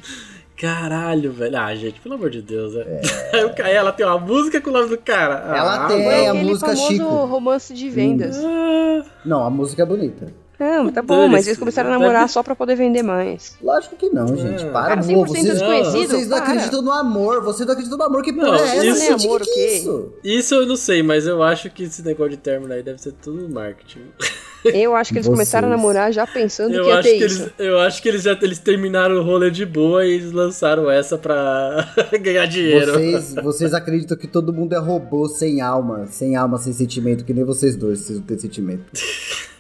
[0.58, 1.58] Caralho, velho.
[1.58, 3.02] Ah, gente, pelo amor de Deus, né?
[3.34, 5.56] Aí o Caio, ela tem uma música com o nome do cara.
[5.58, 6.06] Ela Ah, tem.
[6.08, 7.04] É, a música famoso Chico.
[7.26, 8.38] romance de vendas.
[8.38, 10.32] Ah, Não, a música é bonita.
[10.62, 13.56] Não, tá bom, mas eles começaram a Deve- namorar só pra poder vender mais.
[13.62, 14.64] Lógico que não, gente.
[14.66, 15.28] Para, Cara, amor.
[15.28, 16.48] 100% Vocês, desconhecido, vocês não para.
[16.52, 17.42] acreditam no amor.
[17.44, 18.22] Vocês não acreditam no amor.
[18.22, 19.26] Que Não, porra é essa, isso- gente?
[19.28, 19.66] Amor, que o que quê?
[19.66, 20.14] é isso?
[20.24, 23.14] Isso eu não sei, mas eu acho que esse negócio de término aí deve ser
[23.14, 24.02] tudo marketing.
[24.66, 25.82] Eu acho que eles começaram a Vocês.
[25.82, 27.42] namorar já pensando Eu que ia acho ter que, isso.
[27.42, 30.90] eles, eu acho que eles já eles terminaram o rolê de boa e eles lançaram
[30.90, 32.94] essa pra ganhar dinheiro.
[32.94, 37.34] Vocês, vocês acreditam que todo mundo é robô sem alma, sem alma, sem sentimento, que
[37.34, 38.84] nem vocês dois, vocês não têm sentimento.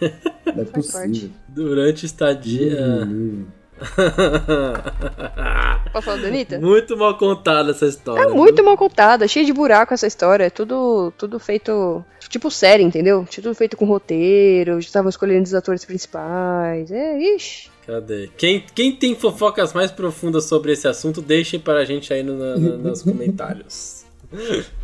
[0.01, 1.29] Não é possível.
[1.47, 3.05] Durante a estadia.
[3.07, 3.45] Hum.
[5.91, 6.59] Posso falar da Anitta?
[6.59, 8.23] muito mal contada essa história.
[8.23, 10.45] É muito mal contada, cheio de buraco essa história.
[10.45, 12.03] É tudo, tudo feito.
[12.29, 13.27] Tipo série, entendeu?
[13.33, 16.89] Tudo feito com roteiro, estavam escolhendo os atores principais.
[16.91, 17.69] É, ixi.
[17.85, 18.29] Cadê?
[18.37, 22.37] Quem, quem tem fofocas mais profundas sobre esse assunto, deixem para a gente aí no,
[22.37, 24.05] na- nos comentários.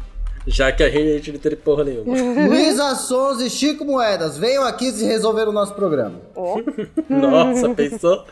[0.47, 2.13] Já que a gente não tem porra nenhuma.
[2.47, 6.21] Luísa Sons e Chico Moedas, venham aqui se resolver o nosso programa.
[6.35, 6.59] Ó.
[7.09, 8.23] Nossa, pensou?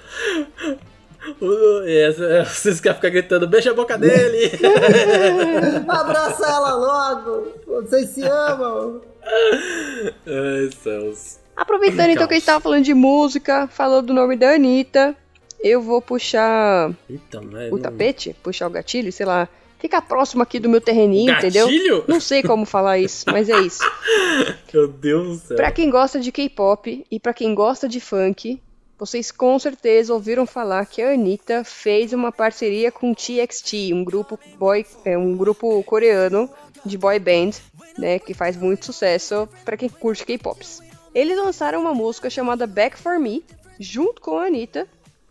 [1.85, 4.51] Essa- Vocês querem ficar gritando, beija a boca dele!
[5.87, 7.47] Abraça ela logo!
[7.65, 9.01] Vocês se amam!
[9.25, 11.39] Ai, céus.
[11.55, 15.15] Aproveitando então que a gente tava falando de música, falou do nome da Anitta,
[15.59, 19.47] eu vou puxar Eita, mas o não- tapete, puxar o gatilho, sei lá.
[19.79, 21.67] Fica próximo aqui do meu terreninho, entendeu?
[21.67, 22.05] Gatilho?
[22.07, 23.83] Não sei como falar isso, mas é isso.
[24.73, 25.57] Meu Deus do céu.
[25.57, 28.61] Pra quem gosta de K-pop e pra quem gosta de funk,
[28.97, 34.03] vocês com certeza ouviram falar que a Anitta fez uma parceria com o TXT, um
[34.03, 36.49] grupo boy, é um grupo coreano
[36.85, 37.51] de boy band,
[37.97, 40.81] né, que faz muito sucesso pra quem curte K-pops.
[41.13, 43.43] Eles lançaram uma música chamada Back for Me,
[43.79, 44.87] junto com a Anitta,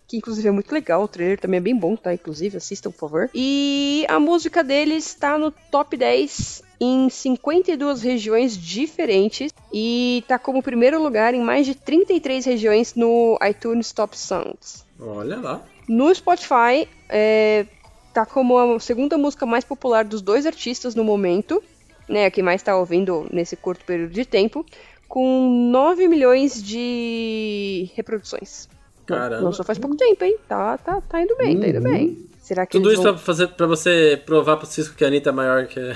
[0.07, 2.13] que inclusive é muito legal, o trailer também é bem bom, tá?
[2.13, 3.31] Inclusive, assistam, por favor.
[3.35, 10.63] E a música deles está no top 10 em 52 regiões diferentes e tá como
[10.63, 14.85] primeiro lugar em mais de 33 regiões no iTunes Top Songs.
[15.01, 15.63] Olha lá.
[15.89, 17.67] No Spotify, é,
[18.13, 21.63] tá como a segunda música mais popular dos dois artistas no momento,
[22.09, 22.27] né?
[22.27, 24.65] A que mais tá ouvindo nesse curto período de tempo,
[25.09, 28.69] com 9 milhões de reproduções.
[29.07, 29.45] Caramba.
[29.45, 30.37] Lançou faz pouco tempo, hein?
[30.49, 32.27] Tá, tá, tá indo bem, tá indo bem.
[32.45, 33.15] Será que Tudo isso vão...
[33.15, 35.81] pra, fazer, pra você provar pro Cisco que a Anitta é maior que.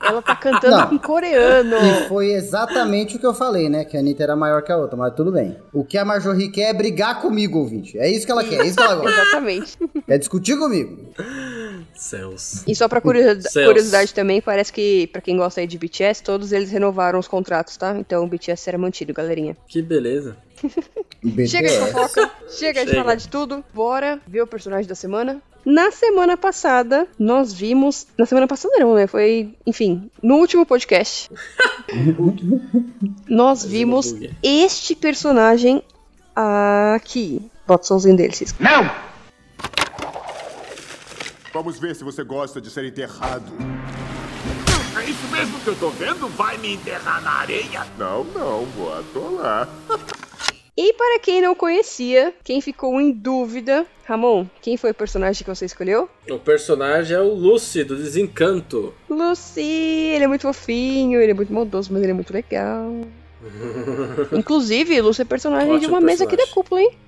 [0.00, 0.94] Ela tá cantando Não.
[0.94, 1.76] em coreano.
[1.76, 3.84] E foi exatamente o que eu falei, né?
[3.84, 5.58] Que a Anitta era maior que a outra, mas tudo bem.
[5.70, 7.98] O que a Marjorie quer é brigar comigo, ouvinte.
[7.98, 9.20] É isso que ela quer, é isso que ela gosta.
[9.20, 9.76] Exatamente.
[10.06, 11.10] quer discutir comigo.
[11.94, 12.64] Céus.
[12.66, 16.52] E só pra curiosidade, curiosidade também, parece que, pra quem gosta aí de BTS, todos
[16.52, 17.94] eles renovaram os contratos, tá?
[17.98, 19.54] Então o BTS será mantido, galerinha.
[19.68, 20.38] Que beleza.
[21.22, 21.92] Chega de BTS.
[21.92, 23.02] fofoca, chega de Chega.
[23.02, 23.64] falar de tudo.
[23.72, 25.40] Bora ver o personagem da semana.
[25.64, 28.08] Na semana passada, nós vimos.
[28.18, 29.06] Na semana passada não, né?
[29.06, 31.30] Foi, enfim, no último podcast.
[33.28, 35.82] nós vimos este personagem
[36.34, 37.40] aqui.
[37.66, 38.58] Bota o somzinho dele, Cisco.
[41.52, 43.44] Vamos ver se você gosta de ser enterrado.
[45.00, 46.26] É isso mesmo que eu tô vendo?
[46.28, 47.86] Vai me enterrar na areia?
[47.98, 49.68] Não, não, vou atolar.
[50.76, 55.50] E para quem não conhecia, quem ficou em dúvida, Ramon, quem foi o personagem que
[55.50, 56.08] você escolheu?
[56.30, 58.94] O personagem é o Lucy, do Desencanto.
[59.08, 62.90] Lucy, ele é muito fofinho, ele é muito maldoso, mas ele é muito legal.
[64.32, 66.54] Inclusive, Lucy é personagem de Ótimo uma mesa aqui da personagem.
[66.54, 66.98] cúpula, hein?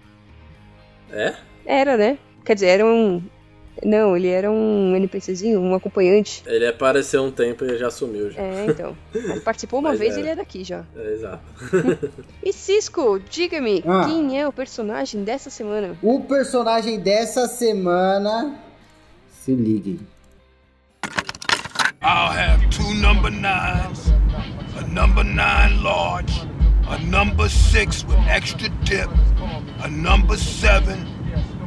[1.11, 1.35] É?
[1.65, 2.19] Era, né?
[2.45, 3.23] Quer dizer, era um.
[3.83, 6.43] Não, ele era um NPCzinho, um acompanhante.
[6.47, 8.41] Ele apareceu um tempo e já sumiu já.
[8.41, 8.97] É, então.
[9.15, 10.21] Ele participou uma Mas vez e era.
[10.21, 10.85] ele é daqui já.
[10.97, 11.43] É, exato.
[12.43, 14.05] E Cisco, diga-me, Ah.
[14.07, 15.97] quem é o personagem dessa semana?
[16.03, 18.55] O personagem dessa semana.
[19.43, 19.99] Se liguem.
[22.03, 24.13] I'll have two number nines,
[24.79, 26.47] a number nine large,
[26.89, 29.09] a number six with extra dip,
[29.83, 30.99] a number seven,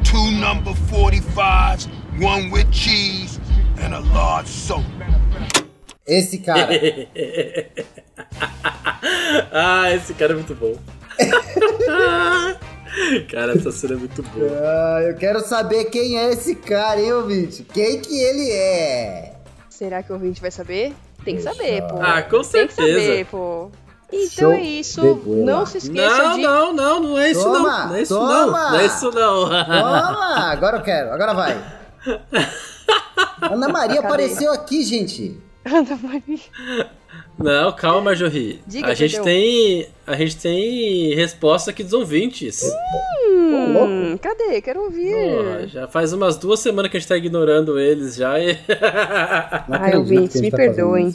[0.03, 1.87] two number 45s,
[2.21, 3.39] one with cheese,
[3.81, 4.85] and a large soda.
[6.05, 6.69] Esse cara.
[9.51, 10.73] ah, esse cara é muito bom.
[13.29, 14.49] cara, essa cena é muito boa.
[14.51, 17.63] ah, eu quero saber quem é esse cara, hein, ouvinte?
[17.63, 19.33] Quem que ele é?
[19.69, 20.93] Será que o ouvinte vai saber?
[21.23, 21.97] Tem que saber, pô.
[21.99, 22.99] Ah, com Tem que certeza.
[23.01, 23.69] saber, pô.
[24.11, 25.21] Então Show é isso.
[25.25, 26.41] Não se esqueça Não, de.
[26.41, 27.87] não, não, não é isso Toma, não.
[27.89, 28.29] Não é isso toma.
[28.29, 28.51] não.
[28.51, 29.43] Não é isso não.
[29.49, 30.51] Toma!
[30.51, 31.57] Agora eu quero, agora vai.
[33.41, 34.07] Ana Maria Cadê?
[34.07, 35.37] apareceu aqui, gente.
[35.65, 36.39] Ana Maria.
[37.37, 38.61] Não, calma, Marjorie.
[38.65, 39.87] Diga, a gente tem.
[40.05, 42.63] A gente tem resposta aqui dos ouvintes.
[43.25, 44.61] Hum, cadê?
[44.61, 45.13] Quero ouvir.
[45.13, 48.57] Pô, já faz umas duas semanas que a gente tá ignorando eles já e.
[49.69, 51.13] Ai, ouvintes, me tá perdoem.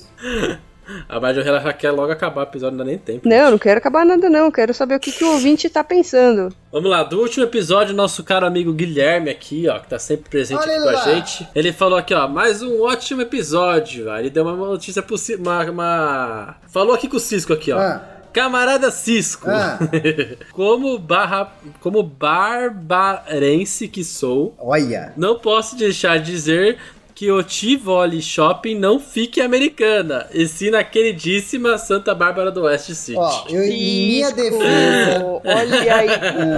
[1.09, 3.29] A Marjorie ela já quer logo acabar o episódio, não dá nem tempo.
[3.29, 4.51] Não, não quero acabar nada, não.
[4.51, 6.55] Quero saber o que, que o ouvinte tá pensando.
[6.73, 10.61] Vamos lá, do último episódio, nosso caro amigo Guilherme aqui, ó, que tá sempre presente
[10.61, 11.49] Olha aqui com a gente.
[11.55, 14.11] Ele falou aqui, ó, mais um ótimo episódio.
[14.11, 17.79] Aí ele deu uma notícia possível, uma, uma- Falou aqui com o Cisco aqui, ó.
[17.79, 18.09] Ah.
[18.33, 19.79] Camarada Cisco, Ah.
[20.53, 25.13] como barra, como barbarense que sou, Olha.
[25.17, 26.79] não posso deixar de dizer
[27.15, 32.95] que o Tivoli Shopping não fique americana, e sim na queridíssima Santa Bárbara do Oeste
[32.95, 33.19] City.
[33.19, 33.69] Ó, eu, em
[34.09, 35.25] minha defesa.
[35.45, 36.09] Olha aí.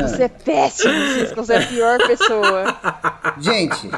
[0.09, 1.37] Você é péssimo, Cisco.
[1.45, 2.77] Você é a pior pessoa.
[3.41, 3.91] Gente,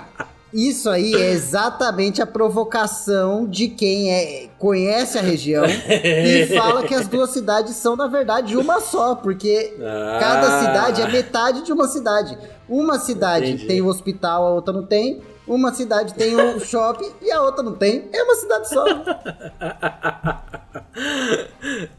[0.53, 6.95] isso aí é exatamente a provocação de quem é, conhece a região e fala que
[6.95, 10.17] as duas cidades são, na verdade, uma só, porque Ah.
[10.19, 12.39] cada cidade é metade de uma cidade.
[12.69, 13.67] Uma cidade Entendi.
[13.67, 15.21] tem o hospital, a outra não tem.
[15.47, 18.09] Uma cidade tem o shopping e a outra não tem.
[18.13, 18.85] É uma cidade só.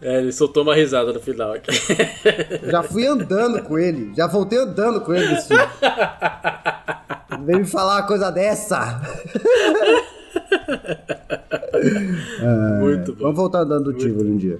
[0.01, 1.71] É, ele soltou uma risada no final aqui.
[2.69, 4.13] Já fui andando com ele.
[4.15, 5.33] Já voltei andando com ele.
[5.33, 5.53] Assim.
[7.45, 9.01] Vem me falar uma coisa dessa.
[12.81, 13.21] Muito bom.
[13.21, 14.59] Vamos voltar andando do Tivoli um dia.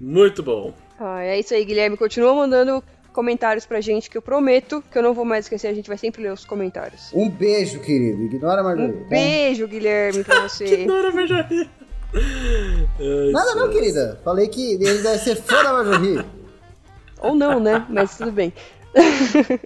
[0.00, 0.72] Muito bom.
[0.98, 1.96] Ah, é isso aí, Guilherme.
[1.96, 2.82] Continua mandando
[3.16, 5.68] comentários pra gente que eu prometo que eu não vou mais esquecer.
[5.68, 7.10] A gente vai sempre ler os comentários.
[7.14, 8.22] Um beijo, querido.
[8.24, 8.98] Ignora a Margarida.
[8.98, 10.82] Um beijo, Guilherme, pra você.
[10.82, 11.70] Ignora a Marjorie.
[12.14, 14.20] Ai, Nada não, querida.
[14.22, 16.22] Falei que ele deve ser fã da Marjorie.
[17.18, 17.86] Ou não, né?
[17.88, 18.52] Mas tudo bem.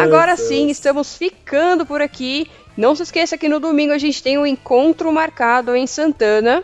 [0.00, 2.48] Agora sim, estamos ficando por aqui.
[2.76, 6.62] Não se esqueça que no domingo a gente tem um encontro marcado em Santana.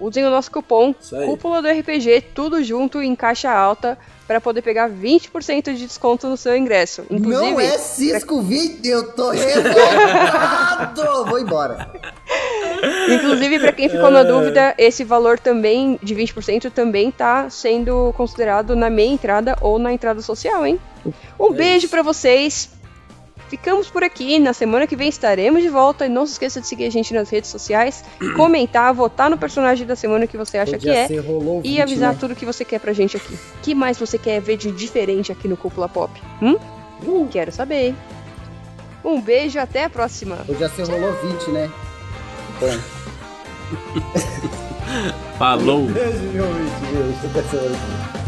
[0.00, 0.92] Usem o nosso cupom.
[1.24, 3.96] Cúpula do RPG, tudo junto em caixa alta,
[4.26, 7.02] para poder pegar 20% de desconto no seu ingresso.
[7.10, 11.02] Inclusive, Não é Cisco Vídeo, eu tô revoltado.
[11.28, 11.90] Vou embora.
[13.08, 18.74] Inclusive, para quem ficou na dúvida, esse valor também de 20% também tá sendo considerado
[18.74, 20.78] na meia entrada ou na entrada social, hein?
[21.38, 22.70] Um beijo para vocês.
[23.54, 24.40] Ficamos por aqui.
[24.40, 26.06] Na semana que vem estaremos de volta.
[26.06, 29.86] E não se esqueça de seguir a gente nas redes sociais, comentar, votar no personagem
[29.86, 31.06] da semana que você acha Podia que é.
[31.06, 32.16] ser rolou E 20, avisar né?
[32.18, 33.32] tudo que você quer pra gente aqui.
[33.34, 36.10] O que mais você quer ver de diferente aqui no Cúpula Pop?
[36.42, 37.28] Hum?
[37.30, 37.88] Quero saber.
[37.90, 37.96] hein?
[39.04, 40.34] Um beijo até a próxima.
[40.38, 41.70] Podia ser rolou 20, né?
[42.58, 42.78] Bom.
[45.38, 45.86] Falou.
[45.86, 46.70] Beijo, meu amigo.
[47.32, 48.23] Beijo.